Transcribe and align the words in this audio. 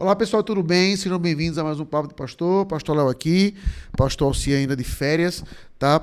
Olá 0.00 0.14
pessoal, 0.14 0.44
tudo 0.44 0.62
bem? 0.62 0.96
Sejam 0.96 1.18
bem-vindos 1.18 1.58
a 1.58 1.64
mais 1.64 1.80
um 1.80 1.84
Papo 1.84 2.06
de 2.06 2.14
Pastor. 2.14 2.64
Pastor 2.66 2.96
Léo 2.96 3.08
aqui, 3.08 3.56
Pastor 3.96 4.28
Alcia 4.28 4.56
ainda 4.56 4.76
de 4.76 4.84
férias, 4.84 5.42
tá? 5.76 6.00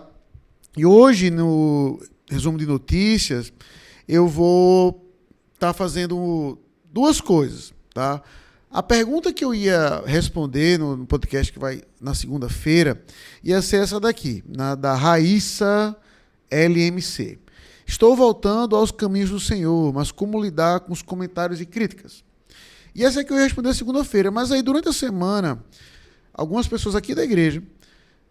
E 0.75 0.85
hoje, 0.85 1.31
no 1.31 1.97
resumo 2.29 2.57
de 2.57 2.65
notícias, 2.65 3.53
eu 4.05 4.27
vou 4.27 5.09
estar 5.53 5.67
tá 5.67 5.73
fazendo 5.73 6.59
duas 6.91 7.21
coisas, 7.21 7.73
tá? 7.93 8.21
A 8.69 8.83
pergunta 8.83 9.31
que 9.31 9.45
eu 9.45 9.55
ia 9.55 10.03
responder 10.05 10.77
no 10.77 11.07
podcast 11.07 11.53
que 11.53 11.57
vai 11.57 11.81
na 12.01 12.13
segunda-feira 12.13 13.01
ia 13.41 13.61
ser 13.61 13.81
essa 13.81 13.97
daqui, 13.97 14.43
na, 14.45 14.75
da 14.75 14.93
Raíssa 14.93 15.95
LMC. 16.51 17.39
Estou 17.87 18.13
voltando 18.13 18.75
aos 18.75 18.91
caminhos 18.91 19.29
do 19.29 19.39
Senhor, 19.39 19.93
mas 19.93 20.11
como 20.11 20.43
lidar 20.43 20.81
com 20.81 20.91
os 20.91 21.01
comentários 21.01 21.61
e 21.61 21.65
críticas? 21.65 22.24
E 22.95 23.03
essa 23.03 23.19
é 23.19 23.23
que 23.25 23.33
eu 23.33 23.37
ia 23.37 23.43
responder 23.43 23.73
segunda-feira. 23.73 24.31
Mas 24.31 24.51
aí, 24.53 24.61
durante 24.61 24.87
a 24.87 24.93
semana, 24.93 25.61
algumas 26.33 26.65
pessoas 26.65 26.95
aqui 26.95 27.13
da 27.13 27.25
igreja 27.25 27.61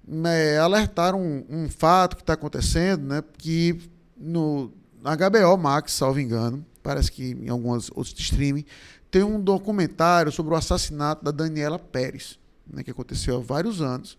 né, 0.06 0.58
alertaram 0.58 1.20
um, 1.20 1.44
um, 1.50 1.68
fato 1.68 2.16
que 2.16 2.22
está 2.22 2.32
acontecendo, 2.32 3.06
né? 3.06 3.22
Que 3.36 3.78
no 4.16 4.72
HBO 5.02 5.58
Max, 5.58 5.92
salvo 5.92 6.18
engano, 6.18 6.64
parece 6.82 7.12
que 7.12 7.32
em 7.32 7.48
alguns 7.50 7.90
outros 7.90 8.18
streaming, 8.18 8.64
tem 9.10 9.22
um 9.22 9.40
documentário 9.40 10.32
sobre 10.32 10.54
o 10.54 10.56
assassinato 10.56 11.22
da 11.22 11.30
Daniela 11.30 11.78
Pérez, 11.78 12.38
né, 12.66 12.82
que 12.82 12.90
aconteceu 12.90 13.36
há 13.36 13.40
vários 13.40 13.80
anos 13.80 14.18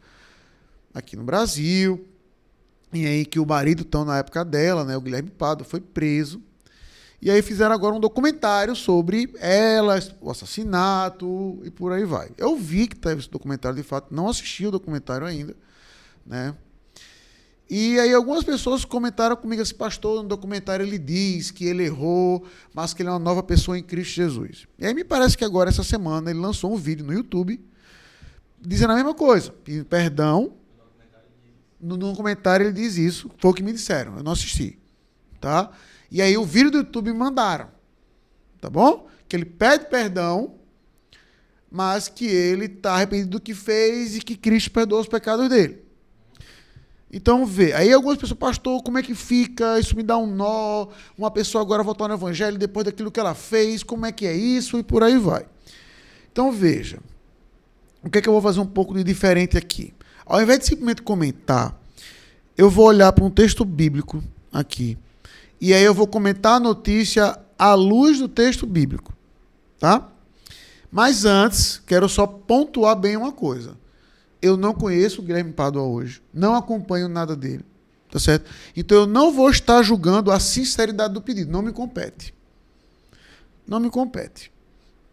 aqui 0.94 1.16
no 1.16 1.24
Brasil. 1.24 2.08
E 2.94 3.06
aí 3.06 3.26
que 3.26 3.40
o 3.40 3.46
marido, 3.46 3.82
então, 3.82 4.06
na 4.06 4.20
época 4.20 4.46
dela, 4.46 4.86
né, 4.86 4.96
o 4.96 5.02
Guilherme 5.02 5.32
Pado, 5.32 5.64
foi 5.64 5.82
preso 5.82 6.42
e 7.22 7.32
aí 7.32 7.42
fizeram 7.42 7.74
agora 7.74 7.96
um 7.96 8.00
documentário 8.00 8.76
sobre 8.76 9.34
ela, 9.40 9.98
o 10.22 10.30
assassinato 10.30 11.60
e 11.64 11.72
por 11.72 11.92
aí 11.92 12.04
vai. 12.06 12.30
Eu 12.38 12.56
vi 12.58 12.88
que 12.88 12.96
teve 12.96 13.22
esse 13.22 13.30
documentário 13.30 13.78
de 13.78 13.84
fato, 13.84 14.14
não 14.14 14.28
assisti 14.28 14.68
o 14.68 14.72
documentário 14.72 15.26
ainda, 15.26 15.56
né? 16.26 16.56
E 17.68 18.00
aí 18.00 18.14
algumas 18.14 18.44
pessoas 18.44 18.86
comentaram 18.86 19.36
comigo 19.36 19.62
assim, 19.62 19.74
pastor, 19.74 20.22
no 20.22 20.30
documentário 20.30 20.86
ele 20.86 21.00
diz 21.00 21.50
que 21.50 21.66
ele 21.66 21.84
errou, 21.84 22.46
mas 22.72 22.94
que 22.94 23.02
ele 23.02 23.10
é 23.10 23.12
uma 23.12 23.20
nova 23.20 23.42
pessoa 23.42 23.78
em 23.78 23.82
Cristo 23.82 24.14
Jesus. 24.14 24.68
E 24.78 24.86
aí 24.86 24.94
me 24.94 25.04
parece 25.04 25.36
que 25.36 25.44
agora, 25.44 25.70
essa 25.70 25.84
semana, 25.84 26.30
ele 26.30 26.40
lançou 26.40 26.72
um 26.72 26.78
vídeo 26.78 27.04
no 27.04 27.12
YouTube 27.12 27.60
dizendo 28.62 28.94
a 28.94 28.96
mesma 28.96 29.16
coisa, 29.16 29.52
pedindo 29.64 29.86
perdão. 29.86 30.54
No 31.82 31.98
documentário 31.98 32.68
ele 32.68 32.74
diz 32.74 32.98
isso, 32.98 33.32
foi 33.38 33.52
o 33.52 33.54
que 33.54 33.64
me 33.64 33.74
disseram, 33.74 34.18
eu 34.18 34.24
não 34.24 34.32
assisti, 34.32 34.80
tá? 35.42 35.72
E 36.12 36.22
aí 36.22 36.38
o 36.38 36.46
vídeo 36.46 36.72
do 36.72 36.78
YouTube 36.80 37.12
me 37.12 37.18
mandaram. 37.18 37.70
Tá 38.60 38.70
bom? 38.70 39.08
Que 39.28 39.36
ele 39.36 39.46
pede 39.46 39.86
perdão, 39.86 40.56
mas 41.70 42.08
que 42.08 42.26
ele 42.26 42.66
está 42.66 42.94
arrependido 42.94 43.32
do 43.32 43.40
que 43.40 43.54
fez 43.54 44.16
e 44.16 44.22
que 44.22 44.36
Cristo 44.36 44.72
perdoa 44.72 45.02
os 45.02 45.08
pecados 45.08 45.50
dele. 45.50 45.84
Então 47.12 47.46
vê. 47.46 47.74
Aí 47.74 47.94
algumas 47.94 48.18
pessoas, 48.18 48.38
pastor, 48.38 48.82
como 48.84 48.98
é 48.98 49.04
que 49.04 49.16
fica? 49.16 49.80
Isso 49.80 49.96
me 49.96 50.04
dá 50.04 50.18
um 50.18 50.28
nó. 50.28 50.88
Uma 51.18 51.32
pessoa 51.32 51.62
agora 51.62 51.84
voltar 51.84 52.08
no 52.08 52.14
evangelho 52.14 52.58
depois 52.58 52.86
daquilo 52.86 53.12
que 53.12 53.20
ela 53.20 53.34
fez, 53.34 53.84
como 53.84 54.06
é 54.06 54.12
que 54.12 54.26
é 54.26 54.36
isso? 54.36 54.78
E 54.78 54.84
por 54.84 55.04
aí 55.04 55.18
vai. 55.18 55.46
Então 56.32 56.52
veja. 56.52 57.00
O 58.04 58.10
que 58.10 58.18
é 58.18 58.22
que 58.22 58.30
eu 58.30 58.34
vou 58.34 58.42
fazer 58.42 58.60
um 58.60 58.66
pouco 58.66 58.94
de 58.94 59.04
diferente 59.04 59.58
aqui? 59.58 59.94
Ao 60.26 60.42
invés 60.42 60.60
de 60.60 60.66
simplesmente 60.66 61.02
comentar, 61.02 61.80
eu 62.58 62.70
vou 62.70 62.86
olhar 62.88 63.12
para 63.14 63.24
um 63.24 63.30
texto 63.30 63.64
bíblico 63.64 64.24
aqui 64.52 64.98
e 65.60 65.74
aí 65.74 65.84
eu 65.84 65.94
vou 65.94 66.08
comentar 66.08 66.54
a 66.54 66.60
notícia 66.60 67.38
à 67.58 67.74
luz 67.74 68.20
do 68.20 68.28
texto 68.28 68.66
bíblico, 68.66 69.14
tá? 69.80 70.10
Mas 70.92 71.26
antes, 71.26 71.82
quero 71.86 72.08
só 72.08 72.26
pontuar 72.26 72.96
bem 72.96 73.18
uma 73.18 73.32
coisa. 73.32 73.78
Eu 74.42 74.56
não 74.56 74.74
conheço 74.74 75.22
o 75.22 75.24
Guilherme 75.24 75.52
Padua 75.52 75.84
hoje, 75.84 76.22
não 76.34 76.56
acompanho 76.56 77.10
nada 77.10 77.36
dele, 77.36 77.66
tá 78.12 78.20
certo? 78.20 78.50
Então 78.76 79.00
eu 79.00 79.08
não 79.08 79.32
vou 79.32 79.50
estar 79.50 79.82
julgando 79.82 80.32
a 80.32 80.40
sinceridade 80.40 81.14
do 81.14 81.22
pedido, 81.22 81.52
não 81.52 81.62
me 81.62 81.72
compete. 81.72 82.34
Não 83.68 83.80
me 83.80 83.90
compete. 83.90 84.52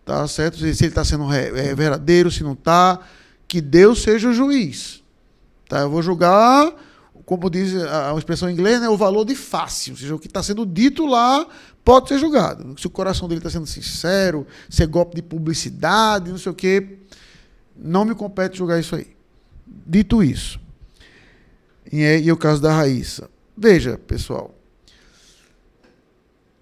Tá 0.05 0.27
certo? 0.27 0.59
Se 0.59 0.65
ele 0.65 0.89
está 0.89 1.05
sendo 1.05 1.33
é, 1.33 1.75
verdadeiro, 1.75 2.31
se 2.31 2.43
não 2.43 2.53
está, 2.53 3.00
que 3.47 3.61
Deus 3.61 4.03
seja 4.03 4.28
o 4.28 4.34
juiz. 4.34 5.03
Tá? 5.69 5.81
Eu 5.81 5.91
vou 5.91 6.03
julgar 6.03 6.75
como 7.32 7.48
diz 7.48 7.75
a, 7.75 8.15
expressão 8.19 8.50
em 8.50 8.53
inglês, 8.53 8.78
né, 8.78 8.91
o 8.91 8.97
valor 8.97 9.25
de 9.25 9.34
fácil, 9.34 9.94
ou 9.94 9.98
seja, 9.98 10.15
o 10.15 10.19
que 10.19 10.26
está 10.26 10.43
sendo 10.43 10.66
dito 10.66 11.06
lá 11.06 11.47
pode 11.82 12.09
ser 12.09 12.19
julgado. 12.19 12.78
Se 12.78 12.87
o 12.87 12.91
coração 12.91 13.26
dele 13.26 13.38
está 13.38 13.48
sendo 13.48 13.66
sincero, 13.66 14.47
se 14.69 14.82
é 14.82 14.87
golpe 14.87 15.16
de 15.16 15.22
publicidade, 15.22 16.31
não 16.31 16.37
sei 16.37 16.53
o 16.53 16.54
quê, 16.54 16.98
não 17.75 18.04
me 18.04 18.15
compete 18.15 18.59
julgar 18.59 18.78
isso 18.78 18.94
aí. 18.94 19.16
Dito 19.66 20.22
isso, 20.22 20.60
e, 21.91 22.03
é, 22.03 22.21
e 22.21 22.31
o 22.31 22.37
caso 22.37 22.60
da 22.60 22.71
Raíssa. 22.71 23.31
Veja, 23.56 23.97
pessoal, 23.97 24.54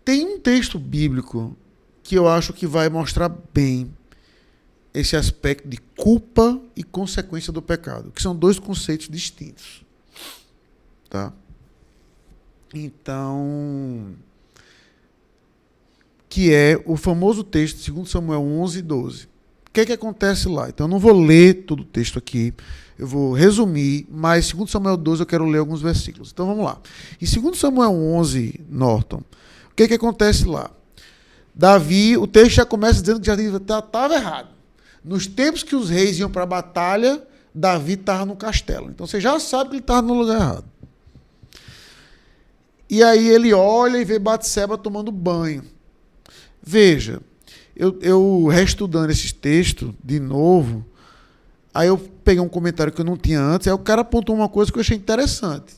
tem 0.04 0.24
um 0.24 0.38
texto 0.38 0.78
bíblico 0.78 1.56
que 2.00 2.14
eu 2.14 2.28
acho 2.28 2.52
que 2.52 2.64
vai 2.64 2.88
mostrar 2.88 3.28
bem 3.52 3.92
esse 4.94 5.16
aspecto 5.16 5.68
de 5.68 5.78
culpa 5.96 6.60
e 6.76 6.84
consequência 6.84 7.52
do 7.52 7.60
pecado, 7.60 8.12
que 8.12 8.22
são 8.22 8.36
dois 8.36 8.60
conceitos 8.60 9.08
distintos. 9.08 9.89
Tá? 11.10 11.32
Então, 12.72 14.14
que 16.28 16.54
é 16.54 16.80
o 16.86 16.96
famoso 16.96 17.42
texto, 17.42 17.80
segundo 17.80 18.08
Samuel 18.08 18.42
11, 18.42 18.80
12. 18.80 19.24
O 19.24 19.72
que 19.72 19.80
é 19.80 19.86
que 19.86 19.92
acontece 19.92 20.48
lá? 20.48 20.68
Então, 20.68 20.86
eu 20.86 20.90
não 20.90 21.00
vou 21.00 21.12
ler 21.12 21.64
todo 21.64 21.80
o 21.80 21.84
texto 21.84 22.16
aqui, 22.16 22.54
eu 22.96 23.08
vou 23.08 23.32
resumir, 23.32 24.06
mas 24.08 24.46
segundo 24.46 24.70
Samuel 24.70 24.96
12 24.96 25.22
eu 25.22 25.26
quero 25.26 25.44
ler 25.44 25.58
alguns 25.58 25.82
versículos. 25.82 26.30
Então, 26.32 26.46
vamos 26.46 26.64
lá. 26.64 26.78
Em 27.20 27.26
segundo 27.26 27.56
Samuel 27.56 27.92
11, 27.92 28.60
Norton, 28.68 29.22
o 29.70 29.74
que 29.74 29.82
é 29.82 29.88
que 29.88 29.94
acontece 29.94 30.44
lá? 30.46 30.70
Davi, 31.52 32.16
o 32.16 32.26
texto 32.26 32.52
já 32.52 32.64
começa 32.64 33.00
dizendo 33.00 33.20
que 33.20 33.26
já 33.26 33.34
estava 33.34 34.14
errado. 34.14 34.48
Nos 35.04 35.26
tempos 35.26 35.64
que 35.64 35.74
os 35.74 35.90
reis 35.90 36.18
iam 36.18 36.30
para 36.30 36.44
a 36.44 36.46
batalha, 36.46 37.20
Davi 37.54 37.94
estava 37.94 38.24
no 38.24 38.36
castelo. 38.36 38.90
Então 38.90 39.06
você 39.06 39.20
já 39.20 39.38
sabe 39.40 39.70
que 39.70 39.76
ele 39.76 39.82
estava 39.82 40.02
no 40.02 40.14
lugar 40.14 40.40
errado. 40.40 40.64
E 42.90 43.04
aí 43.04 43.28
ele 43.28 43.54
olha 43.54 43.98
e 43.98 44.04
vê 44.04 44.18
Batseba 44.18 44.76
tomando 44.76 45.12
banho. 45.12 45.62
Veja, 46.60 47.20
eu, 47.76 47.96
eu 48.02 48.48
reestudando 48.48 49.12
esses 49.12 49.30
textos 49.30 49.94
de 50.02 50.18
novo, 50.18 50.84
aí 51.72 51.86
eu 51.86 51.96
peguei 51.96 52.42
um 52.42 52.48
comentário 52.48 52.92
que 52.92 53.00
eu 53.00 53.04
não 53.04 53.16
tinha 53.16 53.40
antes, 53.40 53.68
aí 53.68 53.72
o 53.72 53.78
cara 53.78 54.00
apontou 54.00 54.34
uma 54.34 54.48
coisa 54.48 54.72
que 54.72 54.78
eu 54.78 54.80
achei 54.80 54.96
interessante. 54.96 55.74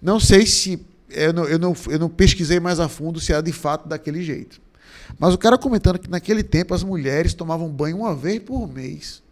Não 0.00 0.20
sei 0.20 0.44
se. 0.44 0.84
Eu 1.08 1.32
não, 1.32 1.44
eu 1.44 1.58
não, 1.58 1.74
eu 1.88 1.98
não 1.98 2.08
pesquisei 2.08 2.60
mais 2.60 2.78
a 2.78 2.88
fundo 2.88 3.18
se 3.18 3.32
era 3.32 3.42
de 3.42 3.52
fato 3.52 3.88
daquele 3.88 4.22
jeito. 4.22 4.60
Mas 5.18 5.32
o 5.32 5.38
cara 5.38 5.56
comentando 5.56 5.98
que 5.98 6.08
naquele 6.08 6.42
tempo 6.42 6.74
as 6.74 6.82
mulheres 6.82 7.32
tomavam 7.32 7.68
banho 7.68 7.98
uma 7.98 8.14
vez 8.14 8.38
por 8.38 8.66
mês. 8.68 9.22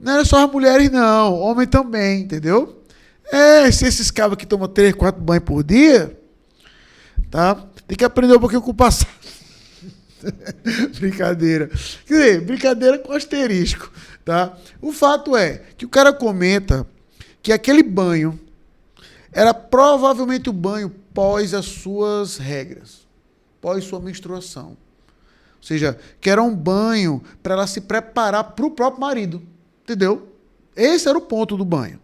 Não 0.00 0.12
era 0.12 0.24
só 0.24 0.44
as 0.44 0.50
mulheres, 0.50 0.90
não, 0.90 1.38
homem 1.38 1.66
também, 1.66 2.22
entendeu? 2.22 2.81
É, 3.30 3.70
se 3.70 3.86
esses 3.86 4.10
cabos 4.10 4.36
que 4.36 4.46
tomam 4.46 4.68
três, 4.68 4.94
quatro 4.94 5.20
banhos 5.20 5.44
por 5.44 5.62
dia, 5.62 6.18
tá? 7.30 7.54
Tem 7.86 7.96
que 7.96 8.04
aprender 8.04 8.34
um 8.34 8.40
pouquinho 8.40 8.62
com 8.62 8.70
o 8.70 8.74
passado. 8.74 9.10
brincadeira. 10.98 11.68
Quer 12.06 12.14
dizer, 12.14 12.40
brincadeira 12.42 12.98
com 12.98 13.12
asterisco, 13.12 13.90
tá? 14.24 14.56
O 14.80 14.92
fato 14.92 15.36
é 15.36 15.62
que 15.76 15.84
o 15.84 15.88
cara 15.88 16.12
comenta 16.12 16.86
que 17.42 17.52
aquele 17.52 17.82
banho 17.82 18.38
era 19.32 19.54
provavelmente 19.54 20.50
o 20.50 20.52
banho 20.52 20.90
pós 21.14 21.54
as 21.54 21.64
suas 21.64 22.36
regras, 22.36 23.06
pós 23.60 23.84
sua 23.84 24.00
menstruação. 24.00 24.70
Ou 25.56 25.66
seja, 25.66 25.98
que 26.20 26.28
era 26.28 26.42
um 26.42 26.54
banho 26.54 27.22
para 27.42 27.54
ela 27.54 27.66
se 27.66 27.80
preparar 27.80 28.44
para 28.44 28.66
o 28.66 28.70
próprio 28.70 29.00
marido. 29.00 29.42
Entendeu? 29.82 30.28
Esse 30.76 31.08
era 31.08 31.16
o 31.16 31.22
ponto 31.22 31.56
do 31.56 31.64
banho 31.64 32.00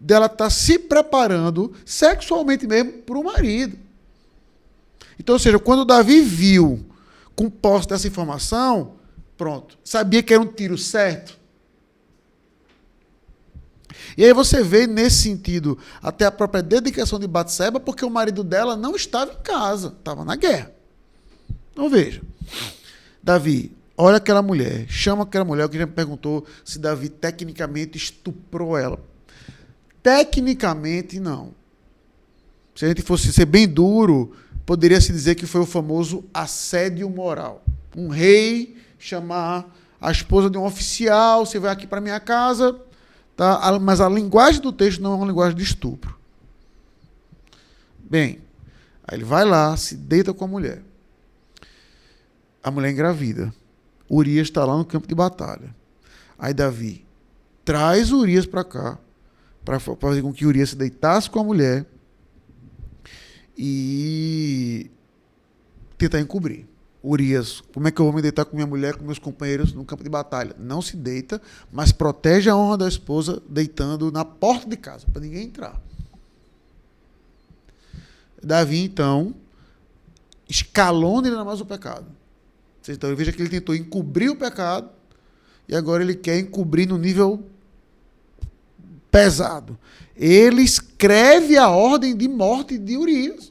dela 0.00 0.26
estar 0.26 0.36
tá 0.36 0.50
se 0.50 0.78
preparando 0.78 1.72
sexualmente 1.84 2.66
mesmo 2.66 2.92
para 3.02 3.18
o 3.18 3.24
marido. 3.24 3.78
Então, 5.18 5.34
ou 5.34 5.38
seja, 5.38 5.58
quando 5.58 5.84
Davi 5.84 6.20
viu 6.20 6.84
com 7.34 7.50
posse 7.50 7.88
dessa 7.88 8.06
informação, 8.06 8.94
pronto, 9.36 9.78
sabia 9.84 10.22
que 10.22 10.32
era 10.32 10.42
um 10.42 10.46
tiro 10.46 10.76
certo. 10.76 11.38
E 14.16 14.24
aí 14.24 14.32
você 14.32 14.62
vê 14.62 14.86
nesse 14.86 15.22
sentido 15.22 15.78
até 16.02 16.24
a 16.24 16.30
própria 16.30 16.62
dedicação 16.62 17.18
de 17.18 17.26
Batseba, 17.26 17.78
porque 17.78 18.04
o 18.04 18.10
marido 18.10 18.42
dela 18.42 18.76
não 18.76 18.96
estava 18.96 19.32
em 19.32 19.42
casa, 19.42 19.88
estava 19.88 20.24
na 20.24 20.36
guerra. 20.36 20.72
Então 21.72 21.90
veja, 21.90 22.22
Davi, 23.22 23.76
olha 23.96 24.16
aquela 24.16 24.40
mulher, 24.40 24.86
chama 24.88 25.24
aquela 25.24 25.44
mulher, 25.44 25.68
que 25.68 25.78
já 25.78 25.84
me 25.84 25.92
perguntou 25.92 26.46
se 26.64 26.78
Davi 26.78 27.08
tecnicamente 27.08 27.98
estuprou 27.98 28.76
ela. 28.78 28.98
Tecnicamente, 30.06 31.18
não. 31.18 31.52
Se 32.76 32.84
a 32.84 32.88
gente 32.88 33.02
fosse 33.02 33.32
ser 33.32 33.44
bem 33.44 33.66
duro, 33.66 34.36
poderia 34.64 35.00
se 35.00 35.10
dizer 35.10 35.34
que 35.34 35.46
foi 35.46 35.62
o 35.62 35.66
famoso 35.66 36.24
assédio 36.32 37.10
moral. 37.10 37.64
um 37.96 38.06
rei 38.06 38.80
chamar 39.00 39.68
a 40.00 40.12
esposa 40.12 40.48
de 40.48 40.56
um 40.56 40.64
oficial, 40.64 41.44
você 41.44 41.58
vai 41.58 41.72
aqui 41.72 41.88
para 41.88 42.00
minha 42.00 42.20
casa, 42.20 42.80
tá? 43.34 43.76
Mas 43.80 44.00
a 44.00 44.08
linguagem 44.08 44.60
do 44.60 44.70
texto 44.70 45.02
não 45.02 45.14
é 45.14 45.16
uma 45.16 45.26
linguagem 45.26 45.56
de 45.56 45.64
estupro. 45.64 46.16
Bem, 47.98 48.38
aí 49.02 49.18
ele 49.18 49.24
vai 49.24 49.44
lá, 49.44 49.76
se 49.76 49.96
deita 49.96 50.32
com 50.32 50.44
a 50.44 50.48
mulher. 50.48 50.84
A 52.62 52.70
mulher 52.70 52.92
engravida. 52.92 53.52
Urias 54.08 54.46
está 54.46 54.64
lá 54.64 54.78
no 54.78 54.84
campo 54.84 55.08
de 55.08 55.16
batalha. 55.16 55.74
Aí 56.38 56.54
Davi 56.54 57.04
traz 57.64 58.12
Urias 58.12 58.46
para 58.46 58.62
cá, 58.62 59.00
para 59.66 59.80
fazer 59.80 60.22
com 60.22 60.32
que 60.32 60.46
Urias 60.46 60.70
se 60.70 60.76
deitasse 60.76 61.28
com 61.28 61.40
a 61.40 61.44
mulher 61.44 61.84
e 63.58 64.88
tentar 65.98 66.20
encobrir. 66.20 66.68
Urias, 67.02 67.62
como 67.74 67.88
é 67.88 67.90
que 67.90 68.00
eu 68.00 68.04
vou 68.04 68.14
me 68.14 68.22
deitar 68.22 68.44
com 68.44 68.54
minha 68.54 68.66
mulher, 68.66 68.94
com 68.94 69.04
meus 69.04 69.18
companheiros 69.18 69.72
no 69.72 69.84
campo 69.84 70.04
de 70.04 70.08
batalha? 70.08 70.54
Não 70.56 70.80
se 70.80 70.96
deita, 70.96 71.42
mas 71.72 71.90
protege 71.90 72.48
a 72.48 72.56
honra 72.56 72.78
da 72.78 72.88
esposa 72.88 73.42
deitando 73.48 74.12
na 74.12 74.24
porta 74.24 74.68
de 74.68 74.76
casa, 74.76 75.04
para 75.12 75.20
ninguém 75.20 75.46
entrar. 75.46 75.80
Davi, 78.40 78.84
então, 78.84 79.34
escalona 80.48 81.28
ainda 81.28 81.44
mais 81.44 81.60
o 81.60 81.66
pecado. 81.66 82.06
Então, 82.88 83.14
veja 83.16 83.32
que 83.32 83.42
ele 83.42 83.50
tentou 83.50 83.74
encobrir 83.74 84.30
o 84.30 84.36
pecado 84.36 84.90
e 85.68 85.74
agora 85.74 86.04
ele 86.04 86.14
quer 86.14 86.38
encobrir 86.38 86.86
no 86.86 86.96
nível 86.96 87.44
pesado. 89.16 89.78
Ele 90.14 90.62
escreve 90.62 91.56
a 91.56 91.70
ordem 91.70 92.14
de 92.14 92.28
morte 92.28 92.76
de 92.76 92.98
Urias. 92.98 93.50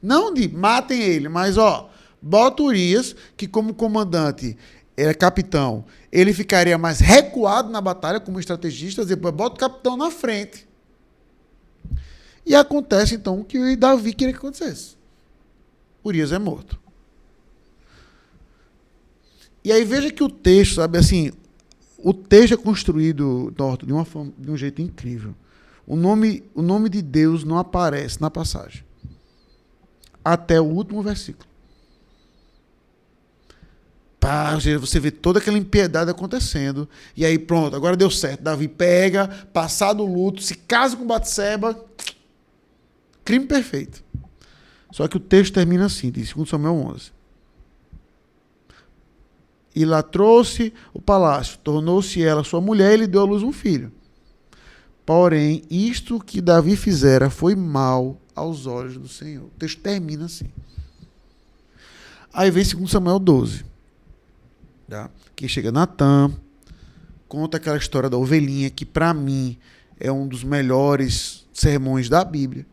Não 0.00 0.32
de 0.32 0.46
matem 0.48 1.00
ele, 1.00 1.28
mas 1.28 1.58
ó, 1.58 1.90
bota 2.22 2.62
Urias, 2.62 3.16
que 3.36 3.48
como 3.48 3.74
comandante 3.74 4.56
era 4.96 5.12
capitão, 5.12 5.84
ele 6.12 6.32
ficaria 6.32 6.78
mais 6.78 7.00
recuado 7.00 7.70
na 7.70 7.80
batalha 7.80 8.20
como 8.20 8.38
estrategista, 8.38 9.04
depois 9.04 9.34
bota 9.34 9.56
o 9.56 9.58
capitão 9.58 9.96
na 9.96 10.12
frente. 10.12 10.68
E 12.46 12.54
acontece 12.54 13.16
então 13.16 13.40
o 13.40 13.44
que 13.44 13.74
Davi 13.74 14.12
queria 14.12 14.32
que 14.32 14.38
acontecesse. 14.38 14.96
Urias 16.04 16.30
é 16.30 16.38
morto. 16.38 16.78
E 19.64 19.72
aí 19.72 19.84
veja 19.84 20.12
que 20.12 20.22
o 20.22 20.28
texto, 20.28 20.76
sabe 20.76 20.98
assim, 20.98 21.32
o 22.04 22.12
texto 22.12 22.52
é 22.52 22.56
construído, 22.58 23.50
Norton, 23.58 23.86
de, 23.86 23.92
uma 23.94 24.04
forma, 24.04 24.30
de 24.36 24.50
um 24.50 24.56
jeito 24.58 24.82
incrível. 24.82 25.34
O 25.86 25.96
nome, 25.96 26.44
o 26.54 26.60
nome 26.60 26.90
de 26.90 27.00
Deus 27.00 27.44
não 27.44 27.58
aparece 27.58 28.20
na 28.20 28.30
passagem. 28.30 28.84
Até 30.22 30.60
o 30.60 30.64
último 30.64 31.02
versículo. 31.02 31.48
Você 34.80 35.00
vê 35.00 35.10
toda 35.10 35.38
aquela 35.38 35.56
impiedade 35.56 36.10
acontecendo. 36.10 36.86
E 37.16 37.24
aí, 37.24 37.38
pronto, 37.38 37.74
agora 37.74 37.96
deu 37.96 38.10
certo. 38.10 38.42
Davi 38.42 38.68
pega, 38.68 39.26
passado 39.54 40.02
o 40.02 40.06
luto, 40.06 40.42
se 40.42 40.54
casa 40.54 40.94
com 40.96 41.06
Batseba. 41.06 41.82
Crime 43.24 43.46
perfeito. 43.46 44.04
Só 44.92 45.08
que 45.08 45.16
o 45.16 45.20
texto 45.20 45.54
termina 45.54 45.86
assim, 45.86 46.10
diz 46.10 46.34
2 46.34 46.50
Samuel 46.50 46.74
11 46.74 47.23
e 49.74 49.84
lá 49.84 50.02
trouxe 50.02 50.72
o 50.92 51.00
palácio. 51.00 51.58
Tornou-se 51.58 52.22
ela 52.22 52.44
sua 52.44 52.60
mulher 52.60 52.94
e 52.94 53.02
lhe 53.02 53.06
deu 53.06 53.22
à 53.22 53.24
luz 53.24 53.42
um 53.42 53.52
filho. 53.52 53.92
Porém, 55.04 55.62
isto 55.70 56.18
que 56.18 56.40
Davi 56.40 56.76
fizera 56.76 57.28
foi 57.28 57.54
mal 57.54 58.18
aos 58.34 58.66
olhos 58.66 58.96
do 58.96 59.08
Senhor. 59.08 59.44
O 59.44 59.58
texto 59.58 59.80
termina 59.80 60.26
assim. 60.26 60.46
Aí 62.32 62.50
vem 62.50 62.64
2 62.64 62.90
Samuel 62.90 63.18
12. 63.18 63.64
Tá? 64.88 65.10
Que 65.36 65.48
chega 65.48 65.70
Natan, 65.70 66.32
conta 67.28 67.56
aquela 67.56 67.76
história 67.76 68.08
da 68.08 68.16
ovelhinha, 68.16 68.70
que 68.70 68.84
para 68.84 69.12
mim 69.12 69.58
é 69.98 70.10
um 70.10 70.26
dos 70.26 70.42
melhores 70.42 71.46
sermões 71.52 72.08
da 72.08 72.24
Bíblia. 72.24 72.66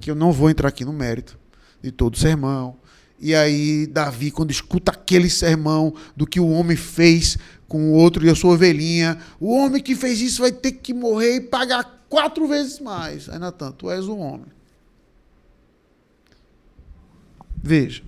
Que 0.00 0.10
eu 0.10 0.14
não 0.14 0.32
vou 0.32 0.50
entrar 0.50 0.68
aqui 0.68 0.84
no 0.84 0.92
mérito 0.92 1.38
de 1.82 1.92
todo 1.92 2.18
sermão. 2.18 2.76
E 3.18 3.34
aí, 3.34 3.86
Davi, 3.86 4.30
quando 4.30 4.50
escuta 4.50 4.92
aquele 4.92 5.30
sermão 5.30 5.94
do 6.16 6.26
que 6.26 6.40
o 6.40 6.48
homem 6.48 6.76
fez 6.76 7.38
com 7.68 7.90
o 7.90 7.92
outro 7.92 8.24
e 8.24 8.30
a 8.30 8.34
sua 8.34 8.54
ovelhinha, 8.54 9.18
o 9.40 9.50
homem 9.54 9.82
que 9.82 9.94
fez 9.94 10.20
isso 10.20 10.42
vai 10.42 10.52
ter 10.52 10.72
que 10.72 10.92
morrer 10.92 11.36
e 11.36 11.40
pagar 11.40 12.04
quatro 12.08 12.46
vezes 12.46 12.78
mais. 12.80 13.28
Aí, 13.28 13.38
Natan, 13.38 13.72
tu 13.72 13.90
és 13.90 14.06
um 14.06 14.18
homem. 14.18 14.46
Veja. 17.62 18.02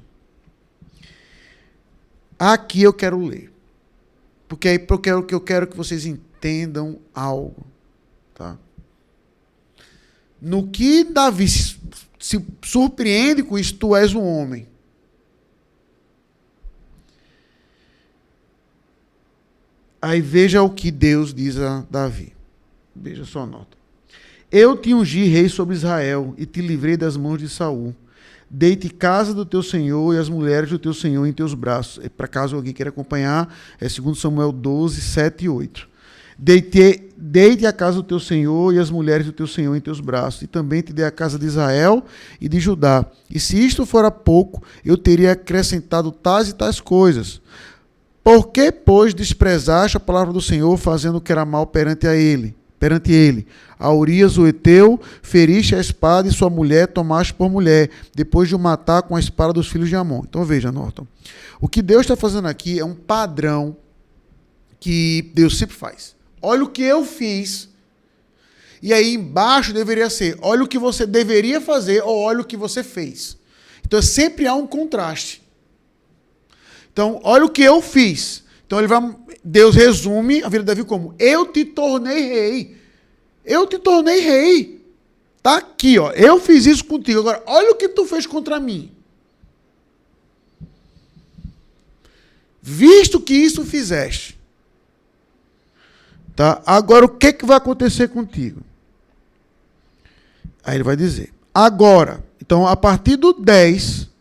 Aqui 2.38 2.82
eu 2.82 2.92
quero 2.92 3.24
ler. 3.24 3.50
Porque 4.46 4.68
aí 4.68 4.86
eu 4.88 4.98
quero, 4.98 5.26
eu 5.30 5.40
quero 5.40 5.66
que 5.66 5.76
vocês 5.76 6.04
entendam 6.04 6.98
algo. 7.14 7.66
Tá? 8.34 8.58
No 10.40 10.68
que 10.68 11.02
Davi 11.04 11.48
se, 11.48 12.44
surpreende 12.62 13.42
com 13.42 13.58
isso, 13.58 13.74
tu 13.74 13.96
és 13.96 14.14
um 14.14 14.22
homem. 14.22 14.68
Aí 20.00 20.20
veja 20.20 20.62
o 20.62 20.70
que 20.70 20.90
Deus 20.90 21.32
diz 21.32 21.58
a 21.58 21.84
Davi. 21.90 22.32
Veja 22.94 23.24
só 23.24 23.42
a 23.42 23.46
nota. 23.46 23.76
Eu 24.50 24.76
te 24.76 24.94
ungi 24.94 25.24
rei 25.24 25.48
sobre 25.48 25.74
Israel 25.74 26.34
e 26.38 26.46
te 26.46 26.60
livrei 26.60 26.96
das 26.96 27.16
mãos 27.16 27.38
de 27.38 27.48
Saul. 27.48 27.94
Deite 28.48 28.88
casa 28.88 29.34
do 29.34 29.44
teu 29.44 29.62
senhor 29.62 30.14
e 30.14 30.18
as 30.18 30.28
mulheres 30.28 30.70
do 30.70 30.78
teu 30.78 30.94
senhor 30.94 31.26
em 31.26 31.32
teus 31.32 31.52
braços. 31.52 32.04
É, 32.04 32.08
Para 32.08 32.28
caso 32.28 32.54
alguém 32.54 32.72
queira 32.72 32.90
acompanhar, 32.90 33.52
é 33.80 33.88
2 33.88 34.18
Samuel 34.18 34.52
12, 34.52 35.00
7 35.00 35.44
e 35.44 35.48
8. 35.48 35.88
Deite, 36.38 37.08
deite 37.16 37.66
a 37.66 37.72
casa 37.72 37.96
do 37.96 38.02
teu 38.02 38.20
senhor 38.20 38.72
e 38.72 38.78
as 38.78 38.90
mulheres 38.90 39.26
do 39.26 39.32
teu 39.32 39.46
senhor 39.46 39.74
em 39.74 39.80
teus 39.80 40.00
braços, 40.00 40.42
e 40.42 40.46
também 40.46 40.82
te 40.82 40.92
dei 40.92 41.04
a 41.04 41.10
casa 41.10 41.38
de 41.38 41.46
Israel 41.46 42.04
e 42.40 42.48
de 42.48 42.60
Judá. 42.60 43.06
E 43.30 43.40
se 43.40 43.58
isto 43.58 43.86
fora 43.86 44.10
pouco, 44.10 44.62
eu 44.84 44.98
teria 44.98 45.32
acrescentado 45.32 46.12
tais 46.12 46.50
e 46.50 46.54
tais 46.54 46.78
coisas. 46.78 47.40
Por 48.26 48.48
que, 48.48 48.72
pois, 48.72 49.14
desprezaste 49.14 49.96
a 49.96 50.00
palavra 50.00 50.32
do 50.32 50.40
Senhor, 50.40 50.76
fazendo 50.76 51.18
o 51.18 51.20
que 51.20 51.30
era 51.30 51.44
mal 51.44 51.64
perante 51.64 52.08
a 52.08 52.16
ele? 52.16 52.56
Perante 52.76 53.12
ele, 53.12 53.46
a 53.78 53.92
Urias 53.92 54.36
o 54.36 54.48
Eteu, 54.48 55.00
feriste 55.22 55.76
a 55.76 55.80
espada 55.80 56.26
e 56.26 56.32
sua 56.32 56.50
mulher 56.50 56.88
tomaste 56.88 57.32
por 57.32 57.48
mulher, 57.48 57.88
depois 58.12 58.48
de 58.48 58.56
o 58.56 58.58
matar 58.58 59.02
com 59.02 59.14
a 59.14 59.20
espada 59.20 59.52
dos 59.52 59.68
filhos 59.68 59.88
de 59.88 59.94
Amon. 59.94 60.22
Então 60.28 60.44
veja, 60.44 60.72
Norton. 60.72 61.06
O 61.60 61.68
que 61.68 61.80
Deus 61.80 62.00
está 62.00 62.16
fazendo 62.16 62.48
aqui 62.48 62.80
é 62.80 62.84
um 62.84 62.96
padrão 62.96 63.76
que 64.80 65.30
Deus 65.32 65.56
sempre 65.56 65.76
faz. 65.76 66.16
Olha 66.42 66.64
o 66.64 66.68
que 66.68 66.82
eu 66.82 67.04
fiz. 67.04 67.68
E 68.82 68.92
aí 68.92 69.14
embaixo 69.14 69.72
deveria 69.72 70.10
ser: 70.10 70.36
olha 70.42 70.64
o 70.64 70.68
que 70.68 70.80
você 70.80 71.06
deveria 71.06 71.60
fazer 71.60 72.02
ou 72.02 72.18
olha 72.18 72.40
o 72.40 72.44
que 72.44 72.56
você 72.56 72.82
fez. 72.82 73.38
Então 73.86 74.02
sempre 74.02 74.48
há 74.48 74.54
um 74.54 74.66
contraste. 74.66 75.45
Então, 76.96 77.20
olha 77.22 77.44
o 77.44 77.50
que 77.50 77.60
eu 77.60 77.82
fiz. 77.82 78.42
Então 78.66 78.78
ele 78.78 78.88
vai, 78.88 79.14
Deus 79.44 79.74
resume 79.74 80.42
a 80.42 80.48
vida 80.48 80.64
de 80.64 80.68
Davi 80.68 80.82
como: 80.82 81.14
Eu 81.18 81.44
te 81.44 81.62
tornei 81.62 82.20
rei. 82.20 82.76
Eu 83.44 83.66
te 83.66 83.78
tornei 83.78 84.20
rei. 84.20 84.82
Tá 85.42 85.58
aqui, 85.58 85.98
ó. 85.98 86.10
Eu 86.12 86.40
fiz 86.40 86.64
isso 86.64 86.82
contigo. 86.86 87.20
Agora, 87.20 87.42
olha 87.46 87.72
o 87.72 87.74
que 87.74 87.86
tu 87.86 88.06
fez 88.06 88.26
contra 88.26 88.58
mim. 88.58 88.90
Visto 92.62 93.20
que 93.20 93.34
isso 93.34 93.62
fizeste. 93.66 94.38
Tá? 96.34 96.62
Agora 96.64 97.04
o 97.04 97.10
que, 97.10 97.30
que 97.30 97.44
vai 97.44 97.58
acontecer 97.58 98.08
contigo? 98.08 98.62
Aí 100.64 100.76
ele 100.76 100.82
vai 100.82 100.96
dizer: 100.96 101.30
Agora, 101.52 102.24
então 102.40 102.66
a 102.66 102.74
partir 102.74 103.16
do 103.16 103.34
10 103.34 104.15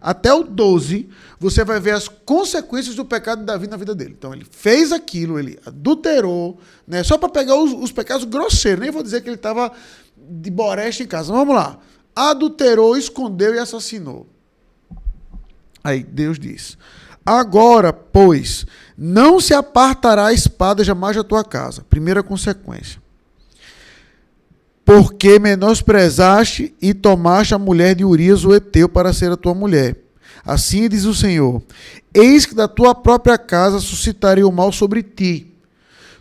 até 0.00 0.32
o 0.32 0.42
12, 0.42 1.08
você 1.38 1.64
vai 1.64 1.80
ver 1.80 1.92
as 1.92 2.08
consequências 2.08 2.94
do 2.94 3.04
pecado 3.04 3.40
de 3.40 3.46
Davi 3.46 3.66
na 3.66 3.76
vida 3.76 3.94
dele. 3.94 4.14
Então, 4.16 4.32
ele 4.32 4.46
fez 4.48 4.92
aquilo, 4.92 5.38
ele 5.38 5.58
adulterou, 5.66 6.58
né? 6.86 7.02
só 7.02 7.18
para 7.18 7.28
pegar 7.28 7.56
os, 7.56 7.72
os, 7.72 7.92
pecados 7.92 8.24
grosseiros. 8.24 8.80
Nem 8.80 8.90
vou 8.90 9.02
dizer 9.02 9.20
que 9.22 9.28
ele 9.28 9.36
estava 9.36 9.72
de 10.16 10.50
boreste 10.50 11.02
em 11.02 11.06
casa. 11.06 11.32
Vamos 11.32 11.54
lá. 11.54 11.78
Adulterou, 12.14 12.96
escondeu 12.96 13.54
e 13.54 13.58
assassinou. 13.58 14.26
Aí 15.82 16.02
Deus 16.02 16.38
diz: 16.38 16.76
Agora, 17.24 17.92
pois, 17.92 18.66
não 18.96 19.40
se 19.40 19.54
apartará 19.54 20.26
a 20.26 20.32
espada 20.32 20.82
jamais 20.82 21.16
da 21.16 21.24
tua 21.24 21.44
casa. 21.44 21.84
Primeira 21.88 22.22
consequência 22.22 23.00
porque 24.88 25.38
menosprezaste 25.38 26.74
e 26.80 26.94
tomaste 26.94 27.54
a 27.54 27.58
mulher 27.58 27.94
de 27.94 28.06
Urias 28.06 28.42
o 28.46 28.54
Eteu 28.54 28.88
para 28.88 29.12
ser 29.12 29.30
a 29.30 29.36
tua 29.36 29.52
mulher. 29.52 29.98
Assim 30.42 30.88
diz 30.88 31.04
o 31.04 31.14
Senhor: 31.14 31.60
Eis 32.14 32.46
que 32.46 32.54
da 32.54 32.66
tua 32.66 32.94
própria 32.94 33.36
casa 33.36 33.80
suscitarei 33.80 34.42
o 34.42 34.50
mal 34.50 34.72
sobre 34.72 35.02
ti. 35.02 35.52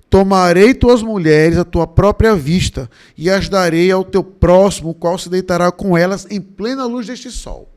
Tomarei 0.10 0.74
tuas 0.74 1.02
mulheres 1.02 1.58
à 1.58 1.64
tua 1.64 1.88
própria 1.88 2.36
vista 2.36 2.92
e 3.18 3.30
as 3.30 3.48
darei 3.48 3.90
ao 3.90 4.04
teu 4.04 4.22
próximo, 4.22 4.90
o 4.90 4.94
qual 4.94 5.18
se 5.18 5.30
deitará 5.30 5.72
com 5.72 5.98
elas 5.98 6.28
em 6.30 6.42
plena 6.42 6.84
luz 6.84 7.08
deste 7.08 7.32
sol. 7.32 7.70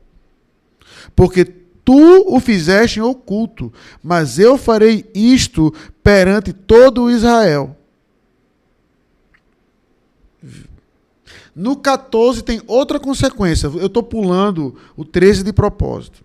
Porque 1.15 1.45
tu 1.45 2.25
o 2.27 2.37
fizeste 2.41 2.99
em 2.99 3.01
oculto, 3.01 3.71
mas 4.03 4.37
eu 4.37 4.57
farei 4.57 5.09
isto 5.15 5.73
perante 6.03 6.51
todo 6.51 7.09
Israel. 7.09 7.77
No 11.55 11.75
14 11.75 12.41
tem 12.43 12.61
outra 12.65 12.99
consequência. 12.99 13.67
Eu 13.67 13.87
estou 13.87 14.03
pulando 14.03 14.75
o 14.95 15.03
13 15.03 15.43
de 15.43 15.51
propósito. 15.51 16.23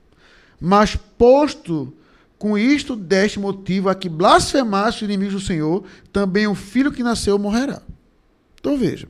Mas 0.61 0.97
posto 0.97 1.93
com 2.39 2.57
isto 2.57 2.95
deste 2.95 3.39
motivo 3.39 3.89
a 3.89 3.95
que 3.95 4.09
blasfemaste 4.09 5.05
os 5.05 5.11
inimigos 5.11 5.35
do 5.35 5.41
Senhor, 5.41 5.85
também 6.13 6.47
o 6.47 6.55
filho 6.55 6.93
que 6.93 7.03
nasceu 7.03 7.39
morrerá. 7.39 7.83
Então 8.61 8.77
veja. 8.77 9.09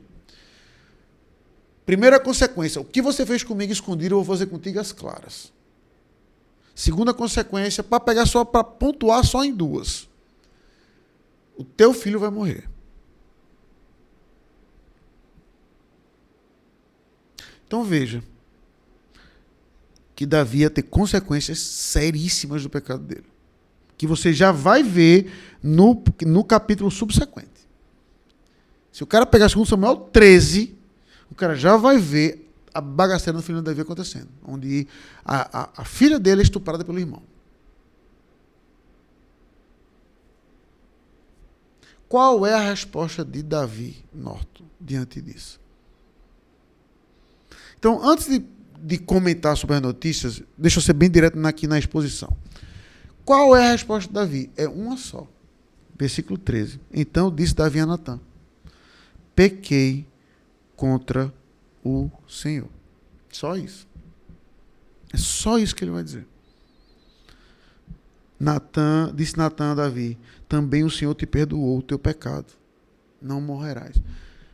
Primeira 1.85 2.19
consequência, 2.19 2.81
o 2.81 2.85
que 2.85 3.01
você 3.01 3.25
fez 3.25 3.43
comigo 3.43 3.71
escondido, 3.71 4.15
eu 4.15 4.23
vou 4.23 4.35
fazer 4.35 4.47
contigo 4.47 4.79
as 4.79 4.91
claras. 4.91 5.53
Segunda 6.75 7.13
consequência, 7.13 7.81
para 7.83 7.99
pegar 7.99 8.25
só 8.25 8.43
para 8.43 8.63
pontuar 8.63 9.25
só 9.25 9.43
em 9.43 9.53
duas. 9.53 10.07
O 11.57 11.63
teu 11.63 11.93
filho 11.93 12.19
vai 12.19 12.29
morrer. 12.29 12.69
Então 17.67 17.83
veja 17.83 18.23
que 20.15 20.25
Davi 20.25 20.59
ia 20.59 20.69
ter 20.69 20.83
consequências 20.83 21.59
seríssimas 21.59 22.63
do 22.63 22.69
pecado 22.69 23.03
dele. 23.03 23.25
Que 23.97 24.07
você 24.07 24.33
já 24.33 24.51
vai 24.51 24.81
ver 24.81 25.31
no, 25.61 26.01
no 26.25 26.43
capítulo 26.43 26.89
subsequente. 26.89 27.67
Se 28.91 29.03
o 29.03 29.07
cara 29.07 29.25
pegar 29.25 29.47
2 29.47 29.67
Samuel 29.67 29.97
13, 29.97 30.75
o 31.29 31.35
cara 31.35 31.55
já 31.55 31.77
vai 31.77 31.99
ver 31.99 32.51
a 32.73 32.81
bagaceira 32.81 33.37
do 33.37 33.43
filho 33.43 33.59
de 33.59 33.65
Davi 33.65 33.81
acontecendo. 33.81 34.29
Onde 34.43 34.87
a, 35.23 35.61
a, 35.61 35.69
a 35.81 35.85
filha 35.85 36.17
dele 36.17 36.41
é 36.41 36.43
estuprada 36.43 36.83
pelo 36.85 36.97
irmão. 36.97 37.21
Qual 42.07 42.45
é 42.45 42.53
a 42.53 42.69
resposta 42.69 43.25
de 43.25 43.43
Davi 43.43 44.03
Norton 44.13 44.63
diante 44.79 45.21
disso? 45.21 45.59
Então, 47.77 48.03
antes 48.03 48.27
de, 48.27 48.43
de 48.81 48.97
comentar 48.97 49.55
sobre 49.55 49.75
as 49.75 49.81
notícias, 49.81 50.41
deixa 50.57 50.79
eu 50.79 50.83
ser 50.83 50.93
bem 50.93 51.09
direto 51.09 51.37
aqui 51.45 51.67
na 51.67 51.77
exposição. 51.77 52.35
Qual 53.27 53.53
é 53.55 53.67
a 53.67 53.71
resposta 53.71 54.07
de 54.07 54.13
Davi? 54.13 54.49
É 54.55 54.69
uma 54.69 54.95
só. 54.95 55.27
Versículo 55.99 56.37
13. 56.37 56.79
Então 56.93 57.33
disse 57.33 57.53
Davi 57.53 57.79
a 57.79 57.85
Natã: 57.85 58.19
Pequei 59.35 60.07
contra 60.77 61.33
o 61.83 62.09
Senhor. 62.25 62.69
Só 63.29 63.57
isso. 63.57 63.85
É 65.11 65.17
só 65.17 65.57
isso 65.57 65.75
que 65.75 65.83
ele 65.83 65.91
vai 65.91 66.03
dizer. 66.03 66.25
Natã, 68.39 69.11
disse 69.13 69.37
Natã 69.37 69.71
a 69.71 69.75
Davi: 69.75 70.17
Também 70.47 70.85
o 70.85 70.89
Senhor 70.89 71.13
te 71.13 71.25
perdoou 71.25 71.79
o 71.79 71.83
teu 71.83 71.99
pecado. 71.99 72.53
Não 73.21 73.41
morrerás. 73.41 73.97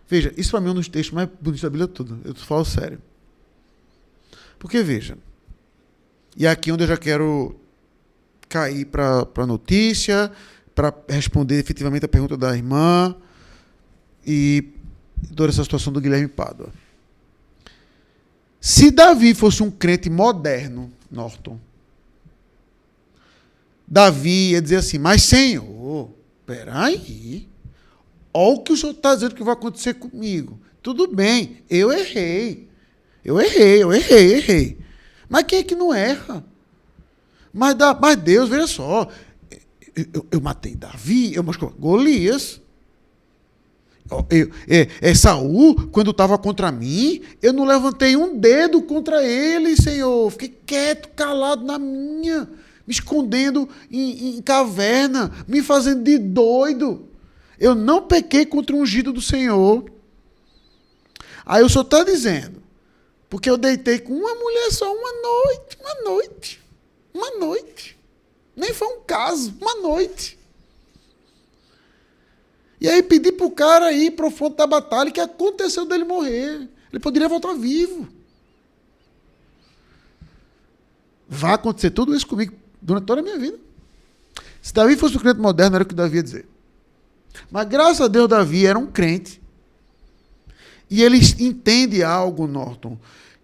Veja, 0.08 0.34
isso 0.36 0.50
para 0.50 0.62
mim 0.62 0.70
é 0.70 0.72
um 0.72 0.75
dos 0.75 0.88
textos 0.88 1.13
mais 1.13 1.30
bonitos 1.39 1.62
da 1.62 1.70
Bíblia 1.70 1.88
toda. 1.88 2.18
Eu 2.24 2.34
falo 2.34 2.65
sério. 2.65 3.00
Porque, 4.63 4.82
veja, 4.82 5.17
e 6.38 6.48
aqui 6.48 6.72
onde 6.72 6.86
eu 6.86 6.88
já 6.88 6.96
quero 6.96 7.53
cair 8.48 8.86
para 8.86 9.27
a 9.36 9.46
notícia, 9.46 10.32
para 10.74 10.93
responder 11.10 11.60
efetivamente 11.60 12.05
a 12.05 12.08
pergunta 12.08 12.38
da 12.38 12.55
irmã 12.55 13.13
e 14.25 14.70
toda 15.36 15.51
essa 15.51 15.65
situação 15.65 15.91
do 15.91 16.00
Guilherme 16.00 16.29
Pádua. 16.29 16.70
Se 18.62 18.89
Davi 18.89 19.34
fosse 19.34 19.62
um 19.62 19.70
crente 19.70 20.10
moderno, 20.10 20.89
Norton, 21.12 21.60
Davi 23.86 24.51
ia 24.51 24.62
dizer 24.62 24.77
assim: 24.77 24.98
Mas 24.98 25.24
Senhor, 25.24 26.10
peraí, 26.46 27.50
olha 28.34 28.55
o 28.55 28.63
que 28.63 28.72
o 28.72 28.77
senhor 28.77 28.93
está 28.93 29.13
dizendo 29.13 29.36
que 29.36 29.43
vai 29.43 29.55
acontecer 29.55 29.96
comigo. 29.96 30.58
Tudo 30.82 31.05
bem, 31.05 31.58
eu 31.70 31.91
errei. 31.91 32.72
Eu 33.24 33.39
errei, 33.39 33.82
eu 33.82 33.94
errei, 33.94 34.34
errei. 34.34 34.77
Mas 35.30 35.44
quem 35.44 35.60
é 35.60 35.63
que 35.63 35.75
não 35.75 35.94
erra? 35.94 36.44
Mas, 37.53 37.75
da, 37.75 37.94
mas 37.94 38.18
Deus, 38.18 38.50
veja 38.50 38.68
só. 38.68 39.08
Eu, 39.96 40.06
eu, 40.13 40.25
eu 40.32 40.42
matei 40.42 40.75
Davi, 40.75 41.34
eu 41.34 41.44
matei 41.44 41.70
Golias. 41.80 42.60
Eu, 44.10 44.25
eu, 44.30 44.51
é, 44.68 44.88
é, 45.00 45.15
Saul, 45.15 45.88
quando 45.89 46.12
estava 46.12 46.38
contra 46.38 46.72
mim, 46.72 47.22
eu 47.42 47.53
não 47.53 47.63
levantei 47.63 48.18
um 48.18 48.38
dedo 48.38 48.82
contra 48.82 49.24
ele, 49.24 49.77
Senhor. 49.77 50.30
Fiquei 50.32 50.58
quieto, 50.65 51.10
calado 51.15 51.63
na 51.63 51.80
minha, 51.80 52.50
me 52.86 52.94
escondendo 52.94 53.70
em, 53.89 54.38
em 54.38 54.42
caverna, 54.42 55.32
me 55.48 55.62
fazendo 55.62 56.03
de 56.03 56.18
doido. 56.18 57.08
Eu 57.58 57.74
não 57.74 58.01
pequei 58.01 58.46
contra 58.46 58.75
o 58.75 58.80
ungido 58.80 59.13
do 59.13 59.22
Senhor. 59.22 59.86
Aí 61.46 61.63
o 61.63 61.70
Senhor 61.70 61.84
está 61.84 62.03
dizendo 62.03 62.62
porque 63.33 63.49
eu 63.49 63.57
deitei 63.57 63.97
com 63.97 64.13
uma 64.13 64.35
mulher 64.35 64.69
só 64.69 64.93
uma 64.93 65.11
noite, 65.11 65.75
uma 65.81 66.01
noite, 66.03 66.61
uma 67.11 67.31
noite. 67.39 67.97
Nem 68.55 68.71
foi 68.75 68.87
um 68.89 69.01
caso, 69.01 69.55
uma 69.59 69.73
noite. 69.81 70.37
E 72.79 72.87
aí 72.87 73.01
pedi 73.01 73.31
para 73.31 73.47
o 73.47 73.49
cara 73.49 73.91
ir 73.91 74.11
para 74.11 74.27
o 74.27 74.29
fronte 74.29 74.57
da 74.57 74.67
batalha 74.67 75.09
que 75.09 75.19
aconteceu 75.19 75.83
dele 75.83 76.03
morrer. 76.03 76.69
Ele 76.91 76.99
poderia 77.01 77.27
voltar 77.27 77.55
vivo. 77.55 78.07
Vai 81.27 81.53
acontecer 81.53 81.89
tudo 81.89 82.15
isso 82.15 82.27
comigo 82.27 82.53
durante 82.79 83.05
toda 83.05 83.21
a 83.21 83.23
minha 83.23 83.39
vida. 83.39 83.57
Se 84.61 84.71
Davi 84.71 84.95
fosse 84.95 85.17
um 85.17 85.19
crente 85.19 85.39
moderno, 85.39 85.77
era 85.77 85.83
o 85.83 85.87
que 85.87 85.95
Davi 85.95 86.17
ia 86.17 86.23
dizer. 86.23 86.45
Mas 87.49 87.67
graças 87.67 88.01
a 88.01 88.07
Deus, 88.07 88.29
Davi 88.29 88.67
era 88.67 88.77
um 88.77 88.85
crente. 88.85 89.41
E 90.87 91.01
ele 91.01 91.17
entende 91.39 92.03
algo, 92.03 92.45
Norton, 92.45 92.95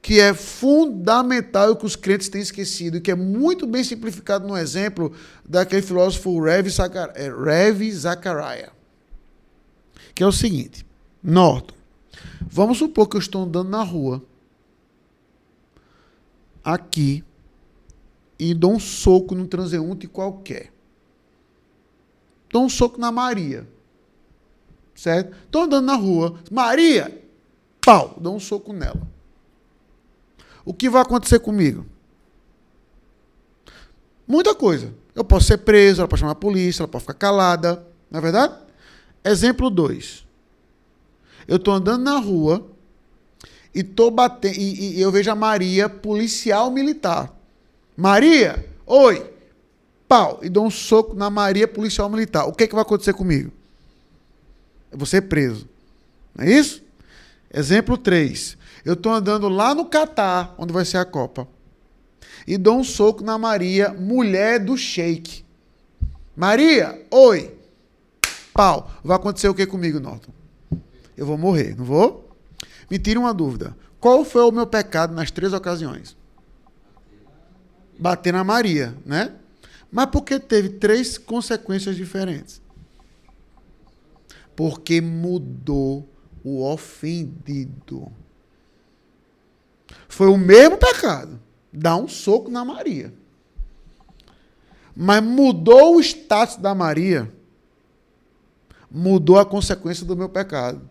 que 0.01 0.19
é 0.19 0.33
fundamental 0.33 1.71
e 1.71 1.75
que 1.75 1.85
os 1.85 1.95
crentes 1.95 2.29
têm 2.29 2.41
esquecido, 2.41 2.97
e 2.97 3.01
que 3.01 3.11
é 3.11 3.15
muito 3.15 3.67
bem 3.67 3.83
simplificado 3.83 4.47
no 4.47 4.57
exemplo 4.57 5.13
daquele 5.47 5.81
filósofo 5.81 6.41
Rev, 6.41 6.67
Zacar 6.69 7.11
é, 7.15 7.91
Zachariah. 7.91 8.71
Que 10.15 10.23
é 10.23 10.25
o 10.25 10.31
seguinte: 10.31 10.85
Norton, 11.21 11.75
vamos 12.41 12.77
supor 12.77 13.07
que 13.07 13.17
eu 13.17 13.19
estou 13.19 13.43
andando 13.43 13.69
na 13.69 13.83
rua, 13.83 14.23
aqui, 16.63 17.23
e 18.37 18.53
dou 18.53 18.73
um 18.73 18.79
soco 18.79 19.35
num 19.35 19.47
transeunte 19.47 20.07
qualquer. 20.07 20.71
Dou 22.51 22.63
um 22.63 22.69
soco 22.69 22.99
na 22.99 23.11
Maria. 23.11 23.67
Certo? 24.95 25.35
Estou 25.45 25.63
andando 25.63 25.85
na 25.85 25.95
rua. 25.95 26.39
Maria! 26.51 27.23
Pau! 27.79 28.17
Dou 28.19 28.35
um 28.35 28.39
soco 28.39 28.73
nela 28.73 29.07
o 30.69 30.73
que 30.73 30.87
vai 30.87 31.01
acontecer 31.01 31.39
comigo? 31.39 31.83
Muita 34.27 34.53
coisa. 34.53 34.93
Eu 35.15 35.23
posso 35.23 35.47
ser 35.47 35.57
preso, 35.57 35.99
ela 35.99 36.07
pode 36.07 36.19
chamar 36.19 36.33
a 36.33 36.35
polícia, 36.35 36.83
ela 36.83 36.87
pode 36.87 37.01
ficar 37.01 37.15
calada. 37.15 37.83
Não 38.11 38.19
é 38.19 38.21
verdade? 38.21 38.53
Exemplo 39.25 39.71
2. 39.71 40.27
Eu 41.47 41.55
estou 41.55 41.73
andando 41.73 42.03
na 42.03 42.19
rua 42.19 42.67
e, 43.73 43.81
tô 43.81 44.11
batendo, 44.11 44.57
e, 44.59 44.97
e 44.97 45.01
eu 45.01 45.11
vejo 45.11 45.31
a 45.31 45.35
Maria, 45.35 45.89
policial 45.89 46.69
militar. 46.69 47.35
Maria, 47.97 48.63
oi! 48.85 49.27
Pau! 50.07 50.39
E 50.43 50.49
dou 50.49 50.67
um 50.67 50.69
soco 50.69 51.15
na 51.15 51.31
Maria, 51.31 51.67
policial 51.67 52.07
militar. 52.11 52.45
O 52.45 52.53
que, 52.53 52.65
é 52.65 52.67
que 52.67 52.75
vai 52.75 52.83
acontecer 52.83 53.13
comigo? 53.13 53.51
Eu 54.91 54.99
vou 54.99 55.07
ser 55.07 55.21
preso. 55.21 55.67
Não 56.35 56.45
é 56.45 56.51
isso? 56.51 56.83
Exemplo 57.51 57.97
3. 57.97 58.58
Eu 58.89 58.95
estou 58.95 59.11
andando 59.11 59.47
lá 59.47 59.75
no 59.75 59.85
Catar, 59.85 60.55
onde 60.57 60.73
vai 60.73 60.83
ser 60.83 60.97
a 60.97 61.05
Copa, 61.05 61.47
e 62.47 62.57
dou 62.57 62.79
um 62.79 62.83
soco 62.83 63.23
na 63.23 63.37
Maria, 63.37 63.93
mulher 63.93 64.59
do 64.59 64.75
Sheik. 64.75 65.45
Maria, 66.35 66.99
oi. 67.11 67.55
Pau. 68.51 68.91
Vai 69.03 69.15
acontecer 69.15 69.47
o 69.47 69.53
que 69.53 69.67
comigo, 69.67 69.99
Norton? 69.99 70.31
Eu 71.15 71.27
vou 71.27 71.37
morrer, 71.37 71.77
não 71.77 71.85
vou? 71.85 72.35
Me 72.89 72.97
tire 72.97 73.19
uma 73.19 73.31
dúvida. 73.31 73.77
Qual 73.99 74.25
foi 74.25 74.41
o 74.41 74.51
meu 74.51 74.65
pecado 74.65 75.13
nas 75.13 75.29
três 75.29 75.53
ocasiões? 75.53 76.17
Bater 77.99 78.33
na 78.33 78.43
Maria, 78.43 78.97
né? 79.05 79.35
Mas 79.91 80.07
por 80.07 80.23
que 80.23 80.39
teve 80.39 80.67
três 80.67 81.15
consequências 81.15 81.95
diferentes? 81.95 82.59
Porque 84.55 84.99
mudou 84.99 86.09
o 86.43 86.65
ofendido. 86.67 88.11
Foi 90.09 90.27
o 90.27 90.37
mesmo 90.37 90.77
pecado. 90.77 91.39
Dar 91.71 91.95
um 91.95 92.07
soco 92.07 92.49
na 92.49 92.65
Maria. 92.65 93.13
Mas 94.95 95.23
mudou 95.23 95.95
o 95.95 95.99
status 96.01 96.57
da 96.57 96.75
Maria. 96.75 97.31
Mudou 98.91 99.37
a 99.37 99.45
consequência 99.45 100.05
do 100.05 100.17
meu 100.17 100.27
pecado. 100.27 100.81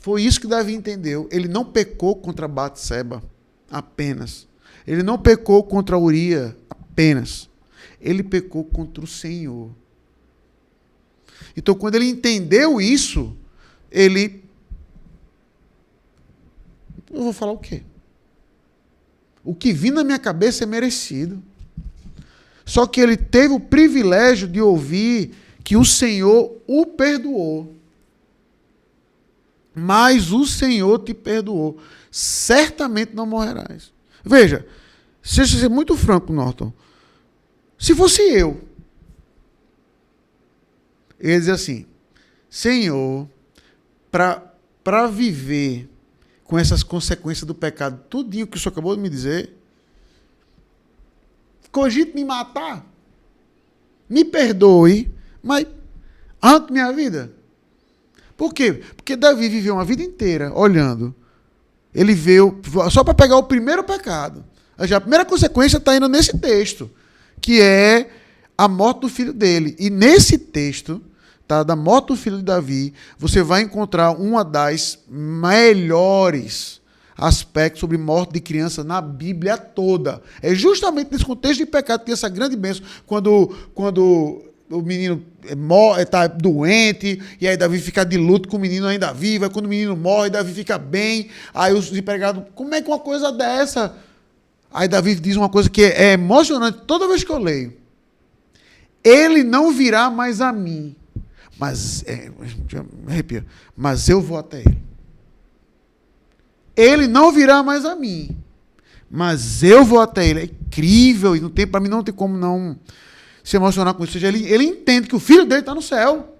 Foi 0.00 0.22
isso 0.22 0.40
que 0.40 0.46
Davi 0.46 0.74
entendeu. 0.74 1.28
Ele 1.30 1.46
não 1.46 1.64
pecou 1.64 2.16
contra 2.16 2.48
Batseba 2.48 3.22
apenas. 3.70 4.46
Ele 4.86 5.02
não 5.02 5.16
pecou 5.16 5.62
contra 5.62 5.96
Uria 5.96 6.56
apenas. 6.68 7.48
Ele 8.00 8.22
pecou 8.22 8.64
contra 8.64 9.04
o 9.04 9.06
Senhor. 9.06 9.70
Então, 11.56 11.74
quando 11.74 11.94
ele 11.94 12.08
entendeu 12.08 12.80
isso, 12.80 13.36
ele. 13.90 14.42
Eu 17.10 17.22
vou 17.22 17.32
falar 17.32 17.52
o 17.52 17.58
quê? 17.58 17.82
O 19.44 19.54
que 19.54 19.72
vi 19.72 19.90
na 19.90 20.04
minha 20.04 20.18
cabeça 20.18 20.64
é 20.64 20.66
merecido. 20.66 21.42
Só 22.64 22.86
que 22.86 23.00
ele 23.00 23.16
teve 23.16 23.52
o 23.52 23.60
privilégio 23.60 24.46
de 24.46 24.60
ouvir 24.60 25.34
que 25.64 25.76
o 25.76 25.84
Senhor 25.84 26.56
o 26.66 26.86
perdoou. 26.86 27.74
Mas 29.74 30.30
o 30.30 30.46
Senhor 30.46 30.98
te 31.00 31.12
perdoou. 31.12 31.78
Certamente 32.10 33.14
não 33.14 33.26
morrerás. 33.26 33.92
Veja, 34.24 34.66
seja 35.22 35.58
ser 35.58 35.68
muito 35.68 35.96
franco, 35.96 36.32
Norton. 36.32 36.72
Se 37.78 37.94
fosse 37.94 38.22
eu, 38.22 38.60
ia 41.20 41.38
dizer 41.38 41.52
assim: 41.52 41.86
Senhor, 42.48 43.28
para 44.10 45.06
viver 45.08 45.89
com 46.50 46.58
essas 46.58 46.82
consequências 46.82 47.46
do 47.46 47.54
pecado, 47.54 48.02
tudinho 48.10 48.44
que 48.44 48.56
o 48.56 48.60
Senhor 48.60 48.72
acabou 48.72 48.96
de 48.96 49.00
me 49.00 49.08
dizer, 49.08 49.56
cogite 51.70 52.12
me 52.12 52.24
matar, 52.24 52.84
me 54.08 54.24
perdoe, 54.24 55.08
mas 55.40 55.64
arranque 56.42 56.72
minha 56.72 56.92
vida. 56.92 57.30
Por 58.36 58.52
quê? 58.52 58.82
Porque 58.96 59.14
Davi 59.14 59.48
viveu 59.48 59.74
uma 59.74 59.84
vida 59.84 60.02
inteira 60.02 60.52
olhando. 60.52 61.14
Ele 61.94 62.14
veio 62.14 62.60
só 62.90 63.04
para 63.04 63.14
pegar 63.14 63.36
o 63.36 63.44
primeiro 63.44 63.84
pecado. 63.84 64.44
A 64.76 65.00
primeira 65.00 65.24
consequência 65.24 65.76
está 65.76 65.94
indo 65.94 66.08
nesse 66.08 66.36
texto, 66.36 66.90
que 67.40 67.60
é 67.60 68.10
a 68.58 68.66
morte 68.66 69.02
do 69.02 69.08
filho 69.08 69.32
dele. 69.32 69.76
E 69.78 69.88
nesse 69.88 70.36
texto, 70.36 71.00
tá, 71.50 71.64
da 71.64 71.74
morte 71.74 72.08
do 72.08 72.16
filho 72.16 72.36
de 72.36 72.44
Davi, 72.44 72.94
você 73.18 73.42
vai 73.42 73.62
encontrar 73.62 74.12
uma 74.12 74.44
das 74.44 75.00
melhores 75.08 76.80
aspectos 77.18 77.80
sobre 77.80 77.98
morte 77.98 78.34
de 78.34 78.40
criança 78.40 78.84
na 78.84 79.00
Bíblia 79.00 79.58
toda. 79.58 80.22
É 80.40 80.54
justamente 80.54 81.10
nesse 81.10 81.24
contexto 81.24 81.58
de 81.58 81.66
pecado 81.66 82.04
que 82.04 82.12
essa 82.12 82.28
grande 82.28 82.54
bênção, 82.54 82.86
quando, 83.04 83.48
quando 83.74 84.44
o 84.70 84.80
menino 84.80 85.24
está 86.00 86.28
doente, 86.28 87.20
e 87.40 87.48
aí 87.48 87.56
Davi 87.56 87.80
fica 87.80 88.04
de 88.04 88.16
luto 88.16 88.48
com 88.48 88.56
o 88.56 88.60
menino 88.60 88.86
ainda 88.86 89.12
vivo, 89.12 89.44
aí 89.44 89.50
quando 89.50 89.66
o 89.66 89.68
menino 89.68 89.96
morre, 89.96 90.30
Davi 90.30 90.54
fica 90.54 90.78
bem, 90.78 91.30
aí 91.52 91.74
os 91.74 91.92
empregados, 91.92 92.44
como 92.54 92.72
é 92.76 92.80
que 92.80 92.88
uma 92.88 93.00
coisa 93.00 93.32
dessa? 93.32 93.96
Aí 94.72 94.86
Davi 94.86 95.16
diz 95.16 95.34
uma 95.34 95.48
coisa 95.48 95.68
que 95.68 95.82
é 95.82 96.12
emocionante 96.12 96.82
toda 96.86 97.08
vez 97.08 97.24
que 97.24 97.32
eu 97.32 97.38
leio. 97.38 97.72
Ele 99.02 99.42
não 99.42 99.72
virá 99.72 100.08
mais 100.10 100.40
a 100.40 100.52
mim, 100.52 100.94
mas, 101.60 102.02
é, 102.06 102.30
me 103.04 103.12
arrepia, 103.12 103.44
mas 103.76 104.08
eu 104.08 104.18
vou 104.18 104.38
até 104.38 104.60
ele. 104.60 104.82
Ele 106.74 107.06
não 107.06 107.30
virá 107.30 107.62
mais 107.62 107.84
a 107.84 107.94
mim, 107.94 108.34
mas 109.10 109.62
eu 109.62 109.84
vou 109.84 110.00
até 110.00 110.26
ele. 110.26 110.40
É 110.40 110.44
incrível, 110.44 111.36
e 111.36 111.40
não 111.40 111.50
tem, 111.50 111.66
para 111.66 111.78
mim 111.78 111.90
não 111.90 112.02
tem 112.02 112.14
como 112.14 112.34
não 112.34 112.78
se 113.44 113.56
emocionar 113.56 113.92
com 113.92 114.02
isso. 114.02 114.12
Ou 114.12 114.20
seja, 114.20 114.28
ele, 114.28 114.50
ele 114.50 114.64
entende 114.64 115.06
que 115.06 115.14
o 115.14 115.20
filho 115.20 115.44
dele 115.44 115.60
está 115.60 115.74
no 115.74 115.82
céu. 115.82 116.34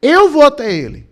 Eu 0.00 0.30
vou 0.30 0.42
até 0.42 0.72
ele. 0.72 1.08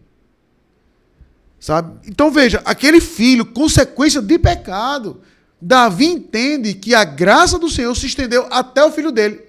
Sabe? 1.59 2.09
Então 2.09 2.31
veja, 2.31 2.63
aquele 2.65 3.01
filho, 3.01 3.45
consequência 3.45 4.23
de 4.23 4.39
pecado, 4.39 5.21
Davi 5.61 6.07
entende 6.07 6.73
que 6.73 6.95
a 6.95 7.03
graça 7.03 7.59
do 7.59 7.69
Senhor 7.69 7.97
se 7.97 8.07
estendeu 8.07 8.47
até 8.49 8.85
o 8.85 8.93
filho 8.93 9.11
dele. 9.11 9.48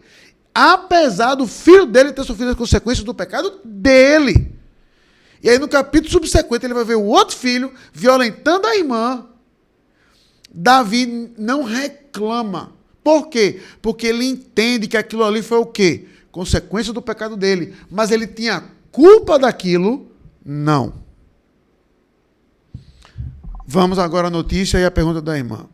Apesar 0.54 1.36
do 1.36 1.48
filho 1.48 1.86
dele 1.86 2.12
ter 2.12 2.24
sofrido 2.24 2.52
as 2.52 2.58
consequências 2.58 3.06
do 3.06 3.14
pecado 3.14 3.60
dele. 3.64 4.52
E 5.42 5.50
aí 5.50 5.58
no 5.58 5.68
capítulo 5.68 6.12
subsequente 6.12 6.66
ele 6.66 6.74
vai 6.74 6.84
ver 6.84 6.96
o 6.96 7.06
outro 7.06 7.36
filho 7.36 7.74
violentando 7.94 8.68
a 8.68 8.76
irmã. 8.76 9.26
Davi 10.52 11.34
não 11.38 11.64
reclama. 11.64 12.74
Por 13.04 13.28
quê? 13.28 13.62
Porque 13.82 14.08
ele 14.08 14.26
entende 14.26 14.88
que 14.88 14.98
aquilo 14.98 15.24
ali 15.24 15.42
foi 15.42 15.60
o 15.60 15.66
quê? 15.66 16.08
Consequência 16.32 16.92
do 16.92 17.02
pecado 17.02 17.38
dele. 17.38 17.74
Mas 17.90 18.12
ele 18.12 18.28
tinha 18.28 18.64
culpa 18.92 19.40
daquilo? 19.40 20.12
Não. 20.44 20.94
Vamos 23.66 24.00
agora 24.00 24.28
à 24.28 24.32
notícia 24.32 24.80
e 24.80 24.86
à 24.86 24.92
pergunta 24.92 25.22
da 25.22 25.38
irmã. 25.38 25.68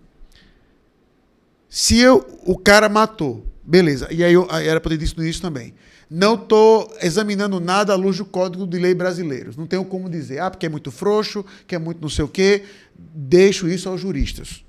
Se 1.69 1.97
eu, 1.97 2.25
o 2.45 2.57
cara 2.57 2.87
matou, 2.87 3.45
beleza. 3.65 4.07
E 4.11 4.23
aí 4.23 4.33
eu, 4.33 4.47
era 4.49 4.79
para 4.79 4.91
ter 4.91 4.97
dito 4.97 5.23
isso 5.23 5.41
também. 5.41 5.73
Não 6.09 6.35
estou 6.35 6.95
examinando 7.01 7.59
nada 7.59 7.93
à 7.93 7.95
luz 7.95 8.17
do 8.17 8.25
Código 8.25 8.67
de 8.67 8.77
Lei 8.77 8.93
brasileiros. 8.93 9.57
Não 9.57 9.65
tenho 9.65 9.83
como 9.83 10.09
dizer, 10.09 10.39
ah, 10.39 10.51
porque 10.51 10.67
é 10.67 10.69
muito 10.69 10.91
frouxo, 10.91 11.43
que 11.65 11.73
é 11.73 11.79
muito 11.79 12.01
não 12.01 12.09
sei 12.09 12.23
o 12.23 12.27
quê. 12.27 12.63
Deixo 12.97 13.67
isso 13.67 13.89
aos 13.89 14.01
juristas. 14.01 14.63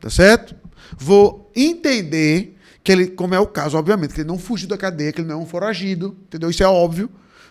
Tá 0.00 0.10
certo? 0.10 0.54
Vou 0.98 1.50
entender 1.56 2.56
que 2.84 2.92
ele, 2.92 3.08
como 3.08 3.34
é 3.34 3.40
o 3.40 3.46
caso, 3.46 3.76
obviamente, 3.76 4.14
que 4.14 4.20
ele 4.20 4.28
não 4.28 4.38
fugiu 4.38 4.68
da 4.68 4.76
cadeia, 4.76 5.12
que 5.12 5.20
ele 5.20 5.28
não 5.28 5.40
é 5.40 5.42
um 5.42 5.46
foragido, 5.46 6.16
entendeu? 6.26 6.50
Isso 6.50 6.62
é 6.62 6.68
óbvio, 6.68 7.10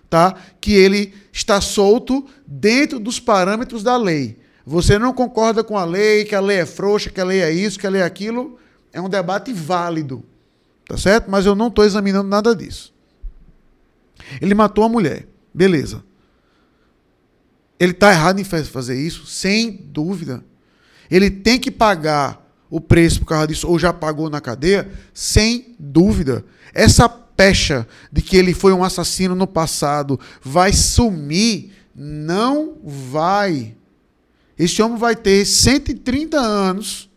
tá? 0.10 0.36
Que 0.62 0.74
ele 0.74 1.14
está 1.34 1.60
solto 1.60 2.26
dentro 2.48 3.00
dos 3.00 3.20
parâmetros 3.20 3.84
da 3.84 3.98
lei. 3.98 4.38
Você 4.66 4.98
não 4.98 5.14
concorda 5.14 5.64
com 5.64 5.78
a 5.78 5.84
lei, 5.84 6.24
que 6.24 6.34
a 6.34 6.40
lei 6.40 6.60
é 6.60 6.66
frouxa, 6.66 7.10
que 7.10 7.20
a 7.20 7.26
lei 7.26 7.42
é 7.42 7.52
isso, 7.52 7.78
que 7.78 7.86
a 7.86 7.90
lei 7.90 8.02
é 8.02 8.06
aquilo, 8.06 8.58
é 8.94 9.02
um 9.02 9.10
debate 9.10 9.52
válido, 9.52 10.24
tá 10.88 10.98
certo? 10.98 11.30
Mas 11.30 11.46
eu 11.46 11.56
não 11.56 11.68
estou 11.68 11.86
examinando 11.86 12.30
nada 12.30 12.56
disso. 12.56 12.94
Ele 14.42 14.54
matou 14.54 14.84
a 14.84 14.90
mulher, 14.90 15.28
beleza. 15.54 16.04
Ele 17.80 17.92
está 17.92 18.12
errado 18.12 18.40
em 18.40 18.44
fazer 18.44 19.00
isso, 19.00 19.26
sem 19.26 19.72
dúvida. 19.72 20.44
Ele 21.10 21.30
tem 21.30 21.60
que 21.60 21.70
pagar 21.70 22.46
o 22.70 22.82
preço 22.82 23.20
por 23.20 23.28
causa 23.28 23.48
disso, 23.48 23.68
ou 23.68 23.78
já 23.78 23.94
pagou 23.94 24.30
na 24.30 24.42
cadeia, 24.42 24.90
sem 25.14 25.76
dúvida. 25.78 26.44
Essa 26.74 27.08
pecha 27.08 27.88
de 28.12 28.22
que 28.22 28.38
ele 28.38 28.54
foi 28.54 28.74
um 28.74 28.84
assassino 28.84 29.36
no 29.36 29.48
passado 29.48 30.20
vai 30.42 30.74
sumir? 30.74 31.72
Não 31.94 32.78
vai. 32.84 33.76
Esse 34.58 34.82
homem 34.82 34.98
vai 34.98 35.16
ter 35.16 35.46
130 35.46 36.38
anos 36.38 37.10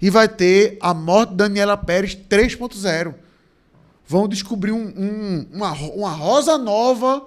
e 0.00 0.10
vai 0.10 0.28
ter 0.28 0.76
a 0.80 0.92
morte 0.92 1.30
de 1.30 1.36
Daniela 1.36 1.76
Pérez 1.76 2.14
3.0. 2.14 3.14
Vão 4.06 4.28
descobrir 4.28 4.72
um, 4.72 4.86
um, 4.86 5.46
uma, 5.52 5.72
uma 5.72 6.10
rosa 6.10 6.56
nova 6.58 7.26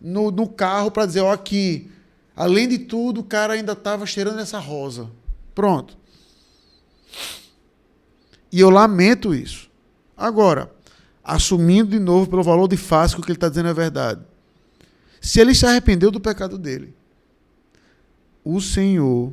no, 0.00 0.30
no 0.30 0.48
carro 0.48 0.90
para 0.90 1.06
dizer, 1.06 1.20
ó, 1.20 1.32
aqui, 1.32 1.90
além 2.34 2.68
de 2.68 2.78
tudo, 2.78 3.20
o 3.20 3.24
cara 3.24 3.52
ainda 3.52 3.72
estava 3.72 4.06
cheirando 4.06 4.40
essa 4.40 4.58
rosa. 4.58 5.10
Pronto. 5.54 5.96
E 8.50 8.58
eu 8.58 8.70
lamento 8.70 9.34
isso. 9.34 9.70
Agora, 10.16 10.70
assumindo 11.22 11.90
de 11.90 12.00
novo 12.00 12.28
pelo 12.28 12.42
valor 12.42 12.66
de 12.66 12.76
face 12.76 13.14
que 13.14 13.22
que 13.22 13.28
ele 13.30 13.36
está 13.36 13.48
dizendo 13.48 13.68
é 13.68 13.74
verdade. 13.74 14.20
Se 15.20 15.38
ele 15.40 15.54
se 15.54 15.66
arrependeu 15.66 16.10
do 16.10 16.18
pecado 16.18 16.58
dele, 16.58 16.94
o 18.42 18.60
Senhor 18.60 19.32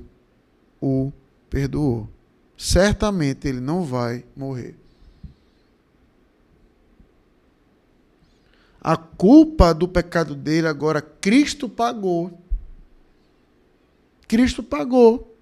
o 0.82 1.12
perdoou. 1.50 2.10
Certamente 2.58 3.48
ele 3.48 3.60
não 3.60 3.84
vai 3.84 4.26
morrer. 4.36 4.76
A 8.82 8.98
culpa 8.98 9.74
do 9.74 9.88
pecado 9.88 10.34
dele 10.34 10.68
agora 10.68 11.02
Cristo 11.02 11.70
pagou. 11.70 12.42
Cristo 14.28 14.64
pagou. 14.64 15.38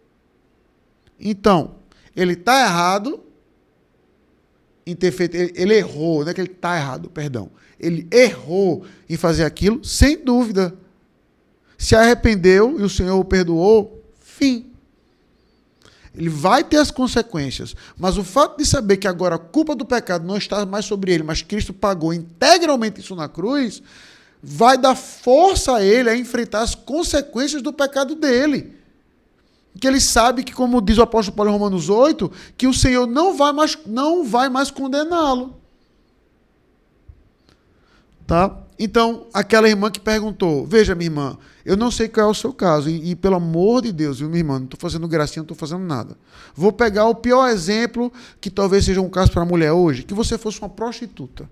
Então, 1.19 1.75
ele 2.15 2.33
está 2.33 2.65
errado 2.65 3.23
em 4.85 4.95
ter 4.95 5.11
feito. 5.11 5.35
Ele, 5.35 5.53
ele 5.55 5.73
errou, 5.75 6.23
não 6.23 6.31
é 6.31 6.33
que 6.33 6.41
ele 6.41 6.51
está 6.51 6.75
errado, 6.75 7.09
perdão. 7.09 7.49
Ele 7.79 8.07
errou 8.11 8.85
em 9.09 9.15
fazer 9.15 9.43
aquilo, 9.43 9.83
sem 9.83 10.23
dúvida. 10.23 10.75
Se 11.77 11.95
arrependeu 11.95 12.79
e 12.79 12.83
o 12.83 12.89
Senhor 12.89 13.19
o 13.19 13.25
perdoou, 13.25 14.03
fim. 14.19 14.71
Ele 16.17 16.29
vai 16.29 16.63
ter 16.63 16.77
as 16.77 16.91
consequências. 16.91 17.75
Mas 17.97 18.17
o 18.17 18.23
fato 18.23 18.57
de 18.57 18.65
saber 18.65 18.97
que 18.97 19.07
agora 19.07 19.35
a 19.35 19.39
culpa 19.39 19.75
do 19.75 19.85
pecado 19.85 20.25
não 20.25 20.37
está 20.37 20.65
mais 20.65 20.85
sobre 20.85 21.13
ele, 21.13 21.23
mas 21.23 21.41
Cristo 21.41 21.73
pagou 21.73 22.13
integralmente 22.13 23.01
isso 23.01 23.15
na 23.15 23.27
cruz, 23.27 23.81
vai 24.41 24.77
dar 24.77 24.95
força 24.95 25.75
a 25.75 25.83
ele 25.83 26.09
a 26.09 26.17
enfrentar 26.17 26.61
as 26.61 26.75
consequências 26.75 27.61
do 27.61 27.73
pecado 27.73 28.15
dele 28.15 28.75
que 29.79 29.87
ele 29.87 29.99
sabe 29.99 30.43
que, 30.43 30.53
como 30.53 30.81
diz 30.81 30.97
o 30.97 31.01
apóstolo 31.01 31.35
Paulo 31.35 31.51
em 31.51 31.53
Romanos 31.53 31.89
8, 31.89 32.31
que 32.57 32.67
o 32.67 32.73
Senhor 32.73 33.05
não 33.05 33.35
vai 33.35 33.51
mais, 33.51 33.77
não 33.85 34.23
vai 34.23 34.49
mais 34.49 34.71
condená-lo. 34.71 35.55
Tá? 38.27 38.57
Então, 38.77 39.27
aquela 39.33 39.69
irmã 39.69 39.89
que 39.91 39.99
perguntou: 39.99 40.65
Veja, 40.65 40.95
minha 40.95 41.07
irmã, 41.07 41.37
eu 41.63 41.77
não 41.77 41.91
sei 41.91 42.09
qual 42.09 42.27
é 42.27 42.29
o 42.29 42.33
seu 42.33 42.53
caso, 42.53 42.89
e, 42.89 43.11
e 43.11 43.15
pelo 43.15 43.35
amor 43.35 43.81
de 43.81 43.91
Deus, 43.91 44.19
viu, 44.19 44.27
minha 44.27 44.39
irmã, 44.39 44.57
não 44.57 44.65
estou 44.65 44.79
fazendo 44.79 45.07
gracinha, 45.07 45.41
não 45.41 45.45
estou 45.45 45.57
fazendo 45.57 45.85
nada. 45.85 46.17
Vou 46.55 46.71
pegar 46.71 47.05
o 47.05 47.15
pior 47.15 47.47
exemplo, 47.47 48.11
que 48.41 48.49
talvez 48.49 48.85
seja 48.85 49.01
um 49.01 49.09
caso 49.09 49.31
para 49.31 49.43
a 49.43 49.45
mulher 49.45 49.71
hoje, 49.71 50.03
que 50.03 50.13
você 50.13 50.37
fosse 50.37 50.59
uma 50.59 50.69
prostituta. 50.69 51.49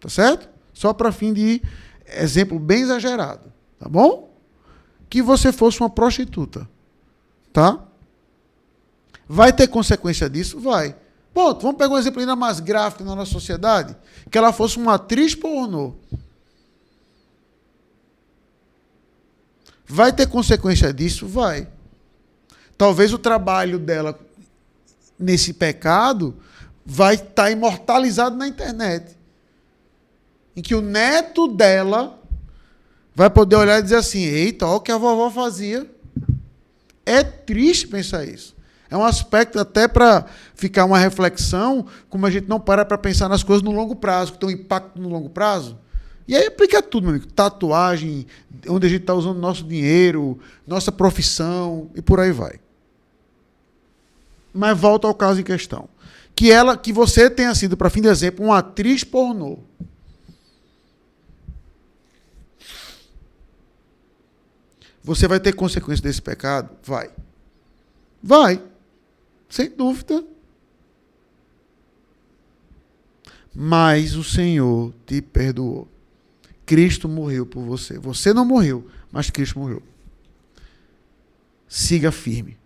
Tá 0.00 0.08
certo? 0.08 0.48
Só 0.72 0.92
para 0.92 1.10
fim 1.10 1.32
de 1.32 1.62
exemplo 2.06 2.58
bem 2.58 2.82
exagerado. 2.82 3.52
Tá 3.78 3.88
bom? 3.88 4.36
Que 5.08 5.22
você 5.22 5.52
fosse 5.52 5.80
uma 5.80 5.90
prostituta. 5.90 6.68
Tá? 7.52 7.84
Vai 9.28 9.52
ter 9.52 9.68
consequência 9.68 10.28
disso? 10.28 10.60
Vai. 10.60 10.94
Ponto. 11.38 11.62
Vamos 11.62 11.78
pegar 11.78 11.94
um 11.94 11.98
exemplo 11.98 12.18
ainda 12.18 12.34
mais 12.34 12.58
gráfico 12.58 13.04
na 13.04 13.14
nossa 13.14 13.30
sociedade. 13.30 13.96
Que 14.28 14.36
ela 14.36 14.52
fosse 14.52 14.76
uma 14.76 14.94
atriz 14.94 15.36
pornô. 15.36 15.94
Vai 19.86 20.12
ter 20.12 20.26
consequência 20.26 20.92
disso? 20.92 21.28
Vai. 21.28 21.68
Talvez 22.76 23.12
o 23.12 23.18
trabalho 23.18 23.78
dela 23.78 24.18
nesse 25.16 25.52
pecado 25.52 26.36
vai 26.84 27.14
estar 27.14 27.44
tá 27.44 27.50
imortalizado 27.52 28.34
na 28.34 28.48
internet. 28.48 29.16
Em 30.56 30.60
que 30.60 30.74
o 30.74 30.80
neto 30.80 31.46
dela 31.46 32.20
vai 33.14 33.30
poder 33.30 33.54
olhar 33.54 33.78
e 33.78 33.82
dizer 33.82 33.96
assim: 33.96 34.24
eita, 34.24 34.66
olha 34.66 34.78
o 34.78 34.80
que 34.80 34.90
a 34.90 34.98
vovó 34.98 35.30
fazia. 35.30 35.88
É 37.06 37.22
triste 37.22 37.86
pensar 37.86 38.24
isso. 38.24 38.57
É 38.90 38.96
um 38.96 39.04
aspecto 39.04 39.58
até 39.58 39.86
para 39.86 40.24
ficar 40.54 40.84
uma 40.84 40.98
reflexão, 40.98 41.86
como 42.08 42.24
a 42.26 42.30
gente 42.30 42.48
não 42.48 42.58
para 42.58 42.84
para 42.84 42.96
pensar 42.96 43.28
nas 43.28 43.42
coisas 43.42 43.62
no 43.62 43.70
longo 43.70 43.94
prazo, 43.94 44.32
que 44.32 44.38
tem 44.38 44.48
um 44.48 44.52
impacto 44.52 45.00
no 45.00 45.08
longo 45.08 45.28
prazo. 45.28 45.78
E 46.26 46.36
aí 46.36 46.46
aplica 46.46 46.82
tudo, 46.82 47.04
meu 47.04 47.10
amigo. 47.14 47.26
Tatuagem, 47.32 48.26
onde 48.68 48.86
a 48.86 48.90
gente 48.90 49.00
está 49.00 49.14
usando 49.14 49.38
nosso 49.38 49.64
dinheiro, 49.64 50.38
nossa 50.66 50.92
profissão 50.92 51.90
e 51.94 52.02
por 52.02 52.20
aí 52.20 52.32
vai. 52.32 52.60
Mas 54.52 54.78
volta 54.78 55.06
ao 55.06 55.14
caso 55.14 55.40
em 55.40 55.44
questão. 55.44 55.88
Que 56.34 56.50
ela, 56.50 56.76
que 56.76 56.92
você 56.92 57.28
tenha 57.30 57.54
sido, 57.54 57.76
para 57.76 57.90
fim 57.90 58.02
de 58.02 58.08
exemplo, 58.08 58.44
uma 58.44 58.58
atriz 58.58 59.04
pornô. 59.04 59.58
Você 65.02 65.26
vai 65.26 65.40
ter 65.40 65.54
consequência 65.54 66.02
desse 66.02 66.20
pecado? 66.20 66.70
Vai. 66.82 67.10
Vai. 68.22 68.62
Sem 69.48 69.70
dúvida. 69.70 70.24
Mas 73.54 74.14
o 74.14 74.22
Senhor 74.22 74.94
te 75.06 75.20
perdoou. 75.22 75.88
Cristo 76.64 77.08
morreu 77.08 77.46
por 77.46 77.62
você. 77.64 77.98
Você 77.98 78.32
não 78.34 78.44
morreu, 78.44 78.86
mas 79.10 79.30
Cristo 79.30 79.58
morreu. 79.58 79.82
Siga 81.66 82.12
firme. 82.12 82.56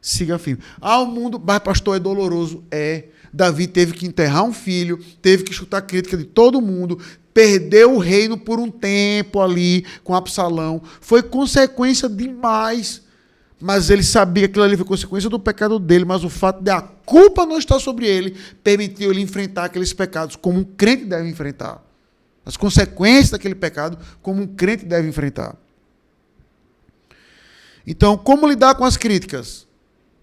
Siga 0.00 0.38
firme. 0.38 0.62
Ah, 0.80 1.00
o 1.00 1.06
mundo, 1.06 1.42
mas 1.44 1.58
pastor, 1.60 1.96
é 1.96 1.98
doloroso. 1.98 2.64
É. 2.70 3.04
Davi 3.32 3.66
teve 3.66 3.92
que 3.92 4.06
enterrar 4.06 4.44
um 4.44 4.52
filho, 4.52 4.98
teve 5.20 5.42
que 5.42 5.52
chutar 5.52 5.82
crítica 5.82 6.16
de 6.16 6.24
todo 6.24 6.60
mundo, 6.60 7.00
perdeu 7.34 7.94
o 7.94 7.98
reino 7.98 8.38
por 8.38 8.60
um 8.60 8.70
tempo 8.70 9.40
ali 9.40 9.84
com 10.04 10.14
Absalão. 10.14 10.80
Foi 11.00 11.20
consequência 11.22 12.08
demais 12.08 13.02
mas 13.64 13.88
ele 13.88 14.02
sabia 14.02 14.42
que 14.42 14.50
aquilo 14.52 14.64
ali 14.66 14.76
foi 14.76 14.84
consequência 14.84 15.30
do 15.30 15.40
pecado 15.40 15.78
dele, 15.78 16.04
mas 16.04 16.22
o 16.22 16.28
fato 16.28 16.62
de 16.62 16.70
a 16.70 16.82
culpa 16.82 17.46
não 17.46 17.56
estar 17.56 17.80
sobre 17.80 18.06
ele 18.06 18.36
permitiu 18.62 19.10
ele 19.10 19.22
enfrentar 19.22 19.64
aqueles 19.64 19.90
pecados 19.90 20.36
como 20.36 20.58
um 20.58 20.64
crente 20.64 21.06
deve 21.06 21.30
enfrentar. 21.30 21.82
As 22.44 22.58
consequências 22.58 23.30
daquele 23.30 23.54
pecado 23.54 23.96
como 24.20 24.42
um 24.42 24.46
crente 24.46 24.84
deve 24.84 25.08
enfrentar. 25.08 25.56
Então, 27.86 28.18
como 28.18 28.46
lidar 28.46 28.74
com 28.74 28.84
as 28.84 28.98
críticas? 28.98 29.66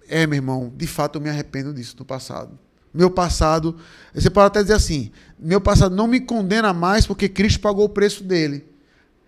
É, 0.07 0.27
meu 0.27 0.37
irmão, 0.37 0.71
de 0.77 0.85
fato 0.85 1.17
eu 1.17 1.21
me 1.23 1.29
arrependo 1.31 1.73
disso 1.73 1.95
no 1.97 2.05
passado. 2.05 2.59
Meu 2.93 3.09
passado, 3.09 3.75
você 4.13 4.29
pode 4.29 4.45
até 4.45 4.61
dizer 4.61 4.75
assim: 4.75 5.11
meu 5.39 5.59
passado 5.59 5.95
não 5.95 6.05
me 6.05 6.19
condena 6.19 6.73
mais 6.73 7.07
porque 7.07 7.27
Cristo 7.27 7.59
pagou 7.59 7.85
o 7.85 7.89
preço 7.89 8.23
dele. 8.23 8.67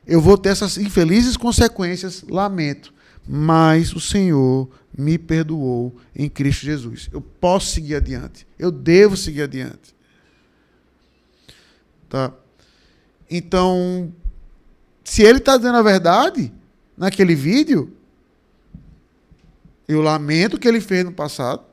Eu 0.05 0.21
vou 0.21 0.37
ter 0.37 0.49
essas 0.49 0.77
infelizes 0.77 1.35
consequências, 1.35 2.23
lamento 2.29 2.93
mas 3.27 3.93
o 3.93 3.99
Senhor 3.99 4.69
me 4.97 5.17
perdoou 5.17 5.95
em 6.15 6.29
Cristo 6.29 6.65
Jesus. 6.65 7.09
Eu 7.11 7.21
posso 7.21 7.67
seguir 7.71 7.95
adiante. 7.95 8.45
Eu 8.59 8.71
devo 8.71 9.17
seguir 9.17 9.43
adiante. 9.43 9.95
Tá? 12.09 12.31
Então, 13.29 14.13
se 15.03 15.23
ele 15.23 15.39
está 15.39 15.57
dizendo 15.57 15.77
a 15.77 15.81
verdade 15.81 16.53
naquele 16.95 17.33
vídeo, 17.33 17.91
eu 19.87 20.01
lamento 20.01 20.55
o 20.55 20.59
que 20.59 20.67
ele 20.67 20.79
fez 20.79 21.03
no 21.03 21.11
passado, 21.11 21.63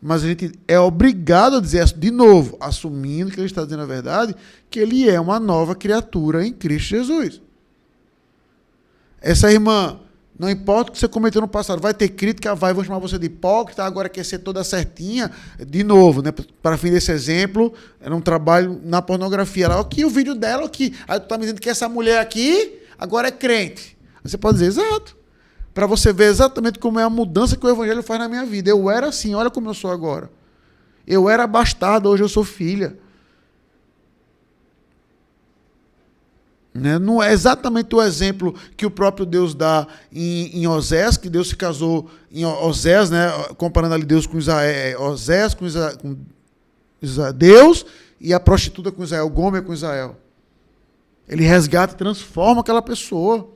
mas 0.00 0.24
a 0.24 0.28
gente 0.28 0.52
é 0.66 0.78
obrigado 0.78 1.56
a 1.56 1.60
dizer 1.60 1.84
de 1.86 2.10
novo, 2.10 2.56
assumindo 2.60 3.30
que 3.30 3.38
ele 3.38 3.46
está 3.46 3.64
dizendo 3.64 3.82
a 3.82 3.86
verdade, 3.86 4.34
que 4.70 4.80
ele 4.80 5.08
é 5.08 5.20
uma 5.20 5.38
nova 5.38 5.74
criatura 5.74 6.46
em 6.46 6.52
Cristo 6.52 6.90
Jesus. 6.90 7.40
Essa 9.20 9.52
irmã 9.52 10.00
não 10.38 10.48
importa 10.50 10.90
o 10.90 10.92
que 10.92 10.98
você 10.98 11.06
cometeu 11.06 11.40
no 11.40 11.48
passado, 11.48 11.80
vai 11.80 11.92
ter 11.92 12.08
crítica, 12.08 12.54
vai, 12.54 12.72
vão 12.72 12.82
chamar 12.82 12.98
você 12.98 13.18
de 13.18 13.26
hipócrita, 13.26 13.84
agora 13.84 14.08
quer 14.08 14.24
ser 14.24 14.38
toda 14.38 14.64
certinha. 14.64 15.30
De 15.66 15.84
novo, 15.84 16.22
né? 16.22 16.32
Para 16.62 16.76
fim 16.78 16.90
desse 16.90 17.12
exemplo, 17.12 17.72
era 18.00 18.14
um 18.14 18.20
trabalho 18.20 18.80
na 18.82 19.02
pornografia. 19.02 19.68
Lá, 19.68 19.78
aqui 19.78 20.04
o 20.04 20.10
vídeo 20.10 20.34
dela, 20.34 20.64
aqui. 20.64 20.94
Aí 21.06 21.20
tu 21.20 21.28
tá 21.28 21.36
me 21.36 21.42
dizendo 21.42 21.60
que 21.60 21.68
essa 21.68 21.88
mulher 21.88 22.18
aqui 22.18 22.80
agora 22.98 23.28
é 23.28 23.30
crente. 23.30 23.96
Aí 24.24 24.30
você 24.30 24.38
pode 24.38 24.58
dizer, 24.58 24.66
exato. 24.66 25.16
Para 25.74 25.86
você 25.86 26.12
ver 26.12 26.24
exatamente 26.24 26.78
como 26.78 26.98
é 26.98 27.02
a 27.02 27.10
mudança 27.10 27.56
que 27.56 27.64
o 27.66 27.70
evangelho 27.70 28.02
faz 28.02 28.18
na 28.18 28.28
minha 28.28 28.44
vida. 28.44 28.70
Eu 28.70 28.90
era 28.90 29.08
assim, 29.08 29.34
olha 29.34 29.50
como 29.50 29.68
eu 29.68 29.74
sou 29.74 29.90
agora. 29.90 30.30
Eu 31.06 31.28
era 31.28 31.46
bastardo, 31.46 32.08
hoje 32.08 32.22
eu 32.22 32.28
sou 32.28 32.44
filha. 32.44 32.96
Não 36.74 37.22
é 37.22 37.32
exatamente 37.32 37.94
o 37.94 38.00
exemplo 38.00 38.54
que 38.76 38.86
o 38.86 38.90
próprio 38.90 39.26
Deus 39.26 39.54
dá 39.54 39.86
em, 40.10 40.62
em 40.62 40.66
Osés, 40.66 41.18
que 41.18 41.28
Deus 41.28 41.48
se 41.50 41.56
casou 41.56 42.10
em 42.30 42.46
Osés, 42.46 43.10
né? 43.10 43.28
comparando 43.58 43.94
ali 43.94 44.04
Deus 44.04 44.26
com 44.26 44.38
Israel, 44.38 44.74
é, 44.74 44.98
Osés 44.98 45.52
com, 45.52 45.66
Israel, 45.66 45.98
com 45.98 46.16
Israel, 47.02 47.32
Deus 47.34 47.84
e 48.18 48.32
a 48.32 48.40
prostituta 48.40 48.90
com 48.90 49.04
Israel, 49.04 49.28
Gomer 49.28 49.62
com 49.62 49.74
Israel. 49.74 50.16
Ele 51.28 51.44
resgata 51.44 51.92
e 51.92 51.96
transforma 51.98 52.62
aquela 52.62 52.80
pessoa. 52.80 53.50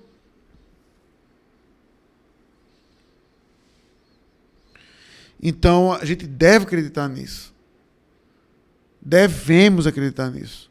Então 5.42 5.92
a 5.92 6.04
gente 6.04 6.26
deve 6.26 6.66
acreditar 6.66 7.08
nisso. 7.08 7.54
Devemos 9.00 9.86
acreditar 9.86 10.30
nisso. 10.30 10.70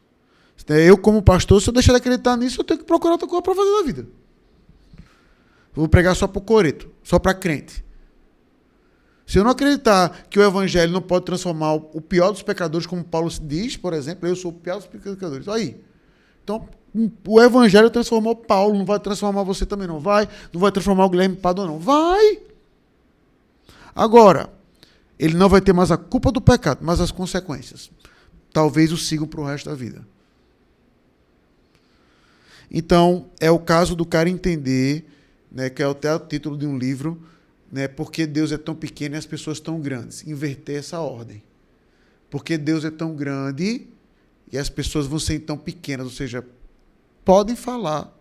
É, 0.68 0.88
eu, 0.90 0.98
como 0.98 1.22
pastor, 1.22 1.62
se 1.62 1.68
eu 1.68 1.72
deixar 1.72 1.92
de 1.92 1.98
acreditar 1.98 2.36
nisso, 2.36 2.60
eu 2.60 2.64
tenho 2.64 2.80
que 2.80 2.86
procurar 2.86 3.12
outra 3.12 3.28
coisa 3.28 3.42
para 3.42 3.54
fazer 3.54 3.70
na 3.70 3.82
vida. 3.82 4.06
vou 5.72 5.88
pregar 5.88 6.16
só 6.16 6.26
para 6.26 6.38
o 6.38 6.42
coreto, 6.42 6.90
só 7.02 7.18
para 7.18 7.34
crente. 7.34 7.84
Se 9.26 9.38
eu 9.38 9.44
não 9.44 9.50
acreditar 9.50 10.26
que 10.30 10.38
o 10.38 10.42
evangelho 10.42 10.92
não 10.92 11.02
pode 11.02 11.24
transformar 11.24 11.74
o 11.74 12.00
pior 12.00 12.30
dos 12.30 12.42
pecadores, 12.42 12.86
como 12.86 13.02
Paulo 13.02 13.28
diz, 13.42 13.76
por 13.76 13.92
exemplo, 13.92 14.28
eu 14.28 14.36
sou 14.36 14.52
o 14.52 14.54
pior 14.54 14.76
dos 14.76 14.86
pecadores. 14.86 15.48
Aí. 15.48 15.80
Então, 16.44 16.68
o 17.26 17.42
evangelho 17.42 17.90
transformou 17.90 18.36
Paulo, 18.36 18.78
não 18.78 18.84
vai 18.84 19.00
transformar 19.00 19.42
você 19.42 19.66
também, 19.66 19.88
não 19.88 19.98
vai? 19.98 20.28
Não 20.52 20.60
vai 20.60 20.70
transformar 20.70 21.04
o 21.06 21.10
Guilherme 21.10 21.36
Padua, 21.36 21.66
não. 21.66 21.78
Vai! 21.78 22.38
Agora, 23.94 24.50
ele 25.18 25.34
não 25.34 25.48
vai 25.48 25.60
ter 25.60 25.72
mais 25.72 25.90
a 25.90 25.96
culpa 25.96 26.30
do 26.30 26.40
pecado, 26.40 26.78
mas 26.82 27.00
as 27.00 27.10
consequências. 27.10 27.90
Talvez 28.52 28.92
o 28.92 28.96
sigam 28.96 29.26
para 29.26 29.40
o 29.40 29.44
resto 29.44 29.68
da 29.68 29.74
vida. 29.74 30.06
Então, 32.70 33.30
é 33.40 33.50
o 33.50 33.58
caso 33.58 33.94
do 33.94 34.04
cara 34.04 34.28
entender, 34.28 35.08
né, 35.50 35.70
que 35.70 35.82
é 35.82 35.86
até 35.86 36.14
o 36.14 36.18
título 36.18 36.56
de 36.56 36.66
um 36.66 36.76
livro, 36.76 37.22
né, 37.70 37.88
porque 37.88 38.26
Deus 38.26 38.52
é 38.52 38.58
tão 38.58 38.74
pequeno 38.74 39.14
e 39.14 39.18
as 39.18 39.26
pessoas 39.26 39.60
tão 39.60 39.80
grandes. 39.80 40.26
Inverter 40.26 40.78
essa 40.78 41.00
ordem. 41.00 41.42
Porque 42.30 42.58
Deus 42.58 42.84
é 42.84 42.90
tão 42.90 43.14
grande 43.14 43.86
e 44.52 44.58
as 44.58 44.68
pessoas 44.68 45.06
vão 45.06 45.18
ser 45.18 45.40
tão 45.40 45.56
pequenas, 45.56 46.06
ou 46.06 46.12
seja, 46.12 46.44
podem 47.24 47.56
falar, 47.56 48.16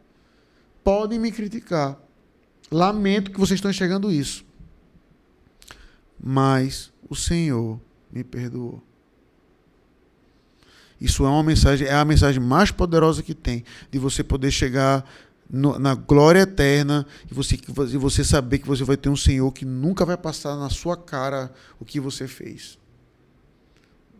podem 0.83 1.19
me 1.19 1.31
criticar. 1.31 1.99
Lamento 2.71 3.31
que 3.31 3.39
vocês 3.39 3.57
estão 3.57 3.69
enxergando 3.69 4.11
isso. 4.11 4.45
Mas 6.19 6.91
o 7.07 7.15
Senhor 7.15 7.79
me 8.11 8.23
perdoou. 8.23 8.81
Isso 10.99 11.25
é 11.25 11.29
uma 11.29 11.43
mensagem, 11.43 11.87
é 11.87 11.93
a 11.93 12.05
mensagem 12.05 12.41
mais 12.41 12.71
poderosa 12.71 13.21
que 13.21 13.33
tem, 13.33 13.63
de 13.91 13.99
você 13.99 14.23
poder 14.23 14.51
chegar 14.51 15.05
no, 15.49 15.77
na 15.77 15.93
glória 15.93 16.41
eterna 16.41 17.05
e 17.29 17.33
você, 17.33 17.55
e 17.55 17.97
você 17.97 18.23
saber 18.23 18.59
que 18.59 18.67
você 18.67 18.83
vai 18.83 18.97
ter 18.97 19.09
um 19.09 19.15
Senhor 19.15 19.51
que 19.51 19.65
nunca 19.65 20.05
vai 20.05 20.17
passar 20.17 20.55
na 20.55 20.69
sua 20.69 20.97
cara 20.97 21.51
o 21.79 21.85
que 21.85 21.99
você 21.99 22.27
fez. 22.27 22.77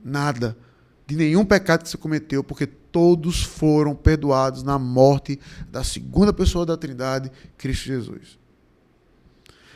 Nada. 0.04 0.56
De 1.08 1.16
nenhum 1.16 1.46
pecado 1.46 1.84
que 1.84 1.90
você 1.90 1.98
cometeu, 1.98 2.44
porque 2.44 2.66
todos 2.66 3.44
foram 3.44 3.96
perdoados 3.96 4.64
na 4.64 4.80
morte 4.80 5.40
da 5.72 5.84
segunda 5.84 6.34
pessoa 6.34 6.66
da 6.66 6.78
Trindade, 6.78 7.32
Cristo 7.58 7.86
Jesus. 7.86 8.40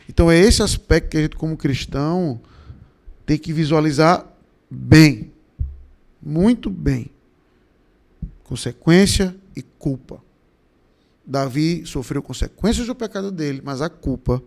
Então 0.08 0.32
é 0.32 0.40
esse 0.40 0.64
aspecto 0.64 1.10
que 1.10 1.18
a 1.18 1.22
gente, 1.22 1.36
como 1.36 1.56
cristão, 1.56 2.42
tem 3.26 3.38
que 3.38 3.54
visualizar 3.54 4.26
bem. 4.70 5.32
Muito 6.22 6.70
bem. 6.70 7.12
Consequência 8.44 9.36
e 9.56 9.62
culpa. 9.62 10.22
Davi 11.26 11.86
sofreu 11.86 12.24
consequências 12.24 12.88
do 12.88 12.96
pecado 12.96 13.32
dele, 13.32 13.62
mas 13.64 13.82
a 13.82 13.90
culpa 13.90 14.42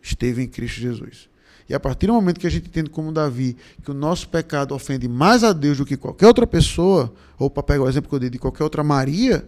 esteve 0.00 0.42
em 0.42 0.48
Cristo 0.48 0.80
Jesus. 0.80 1.28
E 1.68 1.74
a 1.74 1.80
partir 1.80 2.06
do 2.06 2.14
momento 2.14 2.40
que 2.40 2.46
a 2.46 2.50
gente 2.50 2.68
entende 2.68 2.88
como 2.88 3.12
Davi 3.12 3.56
que 3.84 3.90
o 3.90 3.94
nosso 3.94 4.28
pecado 4.28 4.74
ofende 4.74 5.06
mais 5.06 5.44
a 5.44 5.52
Deus 5.52 5.76
do 5.76 5.84
que 5.84 5.98
qualquer 5.98 6.26
outra 6.26 6.46
pessoa, 6.46 7.12
ou 7.38 7.50
para 7.50 7.62
pegar 7.62 7.84
o 7.84 7.88
exemplo 7.88 8.08
que 8.08 8.14
eu 8.14 8.20
dei 8.20 8.30
de 8.30 8.38
qualquer 8.38 8.64
outra 8.64 8.82
Maria, 8.82 9.46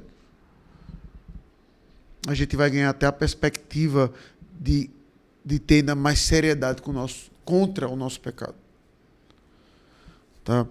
a 2.28 2.34
gente 2.34 2.54
vai 2.56 2.68
ganhar 2.68 2.90
até 2.90 3.06
a 3.06 3.12
perspectiva 3.12 4.12
de, 4.60 4.90
de 5.42 5.58
ter 5.58 5.76
ainda 5.76 5.94
mais 5.94 6.20
seriedade 6.20 6.82
com 6.82 6.90
o 6.90 6.94
nosso, 6.94 7.30
contra 7.42 7.88
o 7.88 7.96
nosso 7.96 8.20
pecado. 8.20 8.54
Tá? 10.44 10.66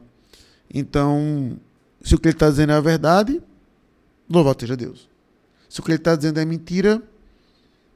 Então, 0.74 1.60
se 2.02 2.16
o 2.16 2.20
que 2.20 2.28
ele 2.28 2.36
está 2.36 2.50
dizendo 2.50 2.72
é 2.72 2.76
a 2.76 2.82
verdade, 2.82 3.42
louvado 4.30 4.62
seja 4.62 4.78
Deus. 4.78 5.10
Se 5.68 5.80
o 5.80 5.84
que 5.84 5.92
ele 5.92 5.98
está 5.98 6.16
dizendo 6.16 6.40
é 6.40 6.46
mentira, 6.46 7.02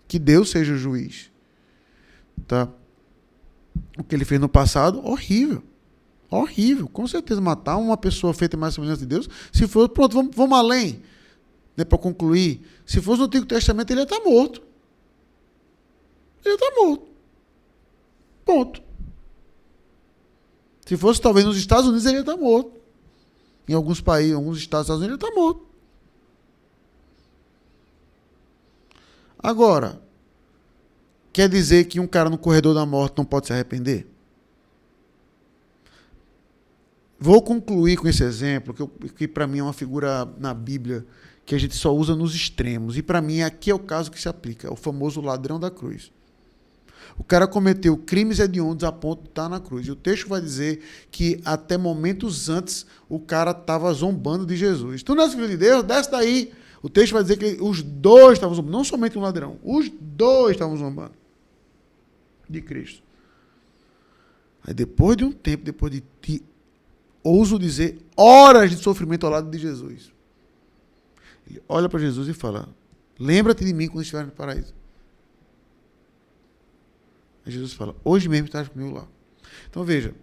que 0.08 0.20
Deus 0.20 0.50
seja 0.50 0.74
o 0.74 0.78
juiz. 0.78 1.32
Tá? 2.48 2.70
O 3.98 4.04
que 4.04 4.16
ele 4.16 4.26
fez 4.26 4.40
no 4.40 4.50
passado, 4.50 5.06
horrível. 5.06 5.64
Horrível. 6.30 6.88
Com 6.88 7.08
certeza, 7.08 7.40
matar 7.40 7.78
uma 7.78 7.98
pessoa 7.98 8.34
feita 8.34 8.58
mais 8.58 8.74
semelhança 8.74 9.02
de 9.02 9.08
Deus. 9.08 9.30
Se 9.52 9.68
for, 9.68 9.88
pronto, 9.90 10.14
vamos, 10.14 10.36
vamos 10.36 10.58
além. 10.58 11.02
Né, 11.78 11.84
Para 11.84 11.98
concluir. 11.98 12.62
Se 12.86 13.02
fosse 13.02 13.20
no 13.20 13.26
Antigo 13.26 13.46
Testamento, 13.46 13.92
ele 13.92 14.02
ia 14.02 14.04
estar 14.04 14.20
morto. 14.20 14.62
Ele 16.44 16.54
ia 16.54 16.56
estar 16.56 16.76
morto. 16.76 17.08
Ponto. 18.46 18.84
Se 20.86 20.98
fosse 20.98 21.22
talvez 21.22 21.46
nos 21.46 21.58
Estados 21.58 21.86
Unidos, 21.86 22.06
ele 22.06 22.16
ia 22.16 22.22
estar 22.22 22.38
morto. 22.38 22.72
Em 23.68 23.74
alguns 23.74 24.02
países, 24.02 24.32
em 24.32 24.36
alguns 24.36 24.58
estados 24.58 24.88
dos 24.88 24.96
Estados 24.96 25.02
Unidos, 25.02 25.24
ele 25.24 25.32
está 25.32 25.42
morto. 25.42 25.66
Agora, 29.40 30.02
quer 31.32 31.50
dizer 31.50 31.86
que 31.86 32.00
um 32.00 32.08
cara 32.08 32.30
no 32.30 32.38
corredor 32.38 32.74
da 32.74 32.86
morte 32.86 33.18
não 33.18 33.26
pode 33.26 33.48
se 33.48 33.54
arrepender? 33.54 34.08
Vou 37.20 37.42
concluir 37.42 37.98
com 37.98 38.08
esse 38.08 38.24
exemplo, 38.24 38.74
que, 38.74 39.10
que 39.10 39.28
para 39.28 39.48
mim 39.48 39.60
é 39.60 39.64
uma 39.64 39.72
figura 39.72 40.26
na 40.38 40.54
Bíblia 40.54 41.06
que 41.46 41.56
a 41.56 41.58
gente 41.58 41.76
só 41.76 41.96
usa 41.96 42.16
nos 42.16 42.36
extremos. 42.36 42.98
E 42.98 43.02
para 43.02 43.22
mim 43.22 43.42
aqui 43.42 43.72
é 43.72 43.76
o 43.76 43.80
caso 43.80 44.12
que 44.12 44.20
se 44.20 44.28
aplica, 44.28 44.68
é 44.68 44.72
o 44.72 44.76
famoso 44.76 45.22
ladrão 45.22 45.58
da 45.58 45.72
cruz. 45.72 46.12
O 47.18 47.24
cara 47.24 47.48
cometeu 47.48 47.96
crimes 47.96 48.40
hediondos 48.40 48.84
a 48.84 48.92
ponto 48.92 49.24
de 49.24 49.30
estar 49.30 49.48
na 49.48 49.60
cruz. 49.60 49.86
E 49.86 49.92
o 49.92 49.96
texto 49.96 50.28
vai 50.28 50.42
dizer 50.42 50.82
que 51.12 51.40
até 51.46 51.78
momentos 51.78 52.50
antes 52.50 52.86
o 53.08 53.20
cara 53.20 53.52
estava 53.52 53.94
zombando 53.94 54.46
de 54.46 54.56
Jesus. 54.56 55.04
Tu 55.04 55.14
não 55.14 55.24
és 55.24 55.34
filho 55.34 55.48
de 55.48 55.58
Deus? 55.58 55.84
Desce 55.84 56.10
daí. 56.10 56.52
O 56.82 56.90
texto 56.90 57.14
vai 57.14 57.22
dizer 57.22 57.38
que 57.38 57.58
os 57.62 57.82
dois 57.82 58.34
estavam 58.34 58.56
zombando, 58.56 58.78
não 58.78 58.84
somente 58.84 59.18
um 59.18 59.22
ladrão, 59.22 59.58
os 59.64 59.90
dois 59.90 60.52
estavam 60.52 60.76
zombando 60.76 61.14
de 62.50 62.62
Cristo. 62.62 63.02
Aí 64.66 64.74
depois 64.74 65.16
de 65.16 65.24
um 65.24 65.32
tempo, 65.32 65.64
depois 65.64 65.94
de, 65.94 66.04
de 66.22 66.42
ouso 67.24 67.58
dizer, 67.58 68.00
horas 68.18 68.70
de 68.70 68.78
sofrimento 68.78 69.26
ao 69.26 69.32
lado 69.32 69.50
de 69.50 69.58
Jesus, 69.58 70.12
ele 71.50 71.62
olha 71.70 71.88
para 71.88 72.00
Jesus 72.00 72.28
e 72.28 72.34
fala: 72.34 72.68
Lembra-te 73.20 73.64
de 73.64 73.74
mim 73.74 73.88
quando 73.88 74.02
estiver 74.02 74.26
no 74.26 74.32
paraíso. 74.32 74.74
Jesus 77.46 77.74
fala: 77.74 77.96
Hoje 78.04 78.30
mesmo 78.30 78.48
estás 78.48 78.68
comigo 78.68 78.96
lá. 78.96 79.08
Então 79.70 79.84
veja, 79.84 80.14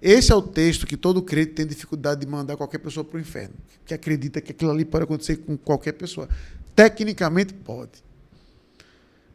esse 0.00 0.30
é 0.30 0.34
o 0.34 0.42
texto 0.42 0.86
que 0.86 0.96
todo 0.96 1.22
crente 1.22 1.52
tem 1.52 1.66
dificuldade 1.66 2.20
de 2.20 2.26
mandar 2.26 2.56
qualquer 2.56 2.78
pessoa 2.78 3.04
para 3.04 3.16
o 3.16 3.20
inferno, 3.20 3.54
que 3.84 3.92
acredita 3.92 4.40
que 4.40 4.52
aquilo 4.52 4.70
ali 4.70 4.84
pode 4.84 5.04
acontecer 5.04 5.38
com 5.38 5.56
qualquer 5.56 5.92
pessoa. 5.92 6.28
Tecnicamente 6.74 7.52
pode. 7.52 8.04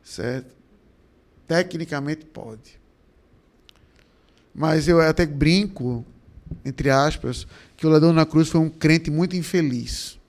Certo? 0.01 0.55
Tecnicamente 1.47 2.25
pode. 2.25 2.79
Mas 4.55 4.87
eu 4.87 5.01
até 5.01 5.25
brinco, 5.25 6.05
entre 6.63 6.89
aspas, 6.89 7.45
que 7.75 7.85
o 7.85 7.89
ladrão 7.89 8.13
na 8.13 8.25
cruz 8.25 8.47
foi 8.47 8.61
um 8.61 8.69
crente 8.69 9.11
muito 9.11 9.35
infeliz. 9.35 10.19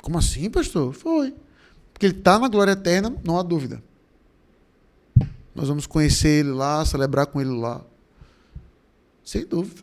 Como 0.00 0.18
assim, 0.18 0.50
pastor? 0.50 0.92
Foi. 0.92 1.34
Porque 1.92 2.06
ele 2.06 2.18
está 2.18 2.38
na 2.38 2.48
glória 2.48 2.72
eterna, 2.72 3.16
não 3.24 3.38
há 3.38 3.42
dúvida. 3.42 3.82
Nós 5.54 5.68
vamos 5.68 5.86
conhecer 5.86 6.40
ele 6.40 6.50
lá, 6.50 6.84
celebrar 6.84 7.26
com 7.26 7.40
ele 7.40 7.50
lá. 7.50 7.84
Sem 9.24 9.46
dúvida. 9.46 9.82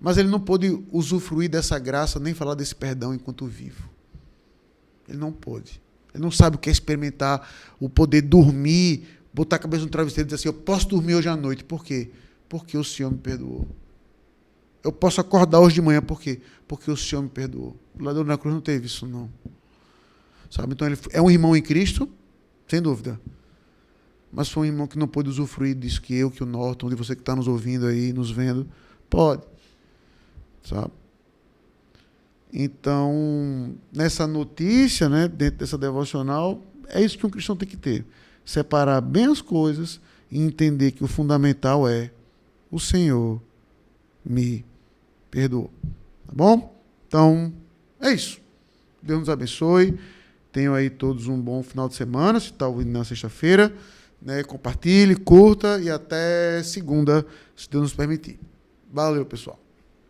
Mas 0.00 0.16
ele 0.16 0.28
não 0.28 0.40
pôde 0.40 0.82
usufruir 0.90 1.50
dessa 1.50 1.78
graça, 1.78 2.18
nem 2.18 2.32
falar 2.32 2.54
desse 2.54 2.74
perdão 2.74 3.12
enquanto 3.12 3.46
vivo. 3.46 3.88
Ele 5.08 5.18
não 5.18 5.32
pôde. 5.32 5.82
Ele 6.14 6.22
não 6.22 6.30
sabe 6.30 6.56
o 6.56 6.58
que 6.58 6.70
é 6.70 6.72
experimentar 6.72 7.48
o 7.78 7.90
poder 7.90 8.22
dormir, 8.22 9.06
botar 9.34 9.56
a 9.56 9.58
cabeça 9.58 9.84
no 9.84 9.90
travesseiro 9.90 10.26
e 10.26 10.28
dizer 10.28 10.36
assim: 10.36 10.48
Eu 10.48 10.62
posso 10.62 10.88
dormir 10.88 11.16
hoje 11.16 11.28
à 11.28 11.36
noite. 11.36 11.62
Por 11.62 11.84
quê? 11.84 12.10
Porque 12.48 12.78
o 12.78 12.84
Senhor 12.84 13.10
me 13.10 13.18
perdoou. 13.18 13.66
Eu 14.82 14.92
posso 14.92 15.20
acordar 15.20 15.60
hoje 15.60 15.74
de 15.74 15.82
manhã. 15.82 16.00
Por 16.00 16.20
quê? 16.20 16.40
Porque 16.66 16.90
o 16.90 16.96
Senhor 16.96 17.22
me 17.22 17.28
perdoou. 17.28 17.76
O 17.98 18.02
ladrão 18.02 18.24
na 18.24 18.38
cruz 18.38 18.54
não 18.54 18.62
teve 18.62 18.86
isso, 18.86 19.04
não. 19.06 19.28
Sabe? 20.50 20.72
Então 20.72 20.86
ele 20.86 20.96
é 21.10 21.20
um 21.20 21.30
irmão 21.30 21.54
em 21.56 21.62
Cristo, 21.62 22.08
sem 22.66 22.80
dúvida 22.80 23.20
mas 24.32 24.48
foi 24.48 24.64
um 24.64 24.72
irmão 24.72 24.86
que 24.86 24.98
não 24.98 25.08
pôde 25.08 25.28
usufruir 25.28 25.74
disso 25.74 26.02
que 26.02 26.14
eu, 26.14 26.30
que 26.30 26.42
o 26.42 26.46
Norton, 26.46 26.88
de 26.88 26.94
você 26.94 27.14
que 27.14 27.22
está 27.22 27.34
nos 27.34 27.48
ouvindo 27.48 27.86
aí, 27.86 28.12
nos 28.12 28.30
vendo, 28.30 28.68
pode. 29.08 29.42
Sabe? 30.62 30.92
Então, 32.52 33.74
nessa 33.92 34.26
notícia, 34.26 35.08
né, 35.08 35.28
dentro 35.28 35.58
dessa 35.58 35.76
devocional, 35.76 36.62
é 36.88 37.02
isso 37.02 37.18
que 37.18 37.26
um 37.26 37.30
cristão 37.30 37.56
tem 37.56 37.68
que 37.68 37.76
ter. 37.76 38.04
Separar 38.44 39.00
bem 39.00 39.26
as 39.26 39.40
coisas 39.40 40.00
e 40.30 40.40
entender 40.40 40.92
que 40.92 41.04
o 41.04 41.06
fundamental 41.06 41.88
é 41.88 42.10
o 42.70 42.78
Senhor 42.78 43.40
me 44.24 44.64
perdoou. 45.30 45.70
Tá 46.26 46.32
bom? 46.34 46.74
Então, 47.06 47.52
é 48.00 48.12
isso. 48.12 48.40
Deus 49.02 49.20
nos 49.20 49.28
abençoe. 49.28 49.98
Tenham 50.52 50.74
aí 50.74 50.90
todos 50.90 51.26
um 51.26 51.40
bom 51.40 51.62
final 51.62 51.88
de 51.88 51.94
semana, 51.94 52.40
se 52.40 52.46
está 52.46 52.66
ouvindo 52.66 52.90
na 52.90 53.04
sexta-feira. 53.04 53.74
Né? 54.20 54.42
Compartilhe, 54.42 55.16
curta 55.16 55.80
e 55.80 55.90
até 55.90 56.62
segunda, 56.62 57.24
se 57.56 57.68
Deus 57.70 57.82
nos 57.82 57.94
permitir. 57.94 58.38
Valeu, 58.90 59.24
pessoal. 59.24 59.58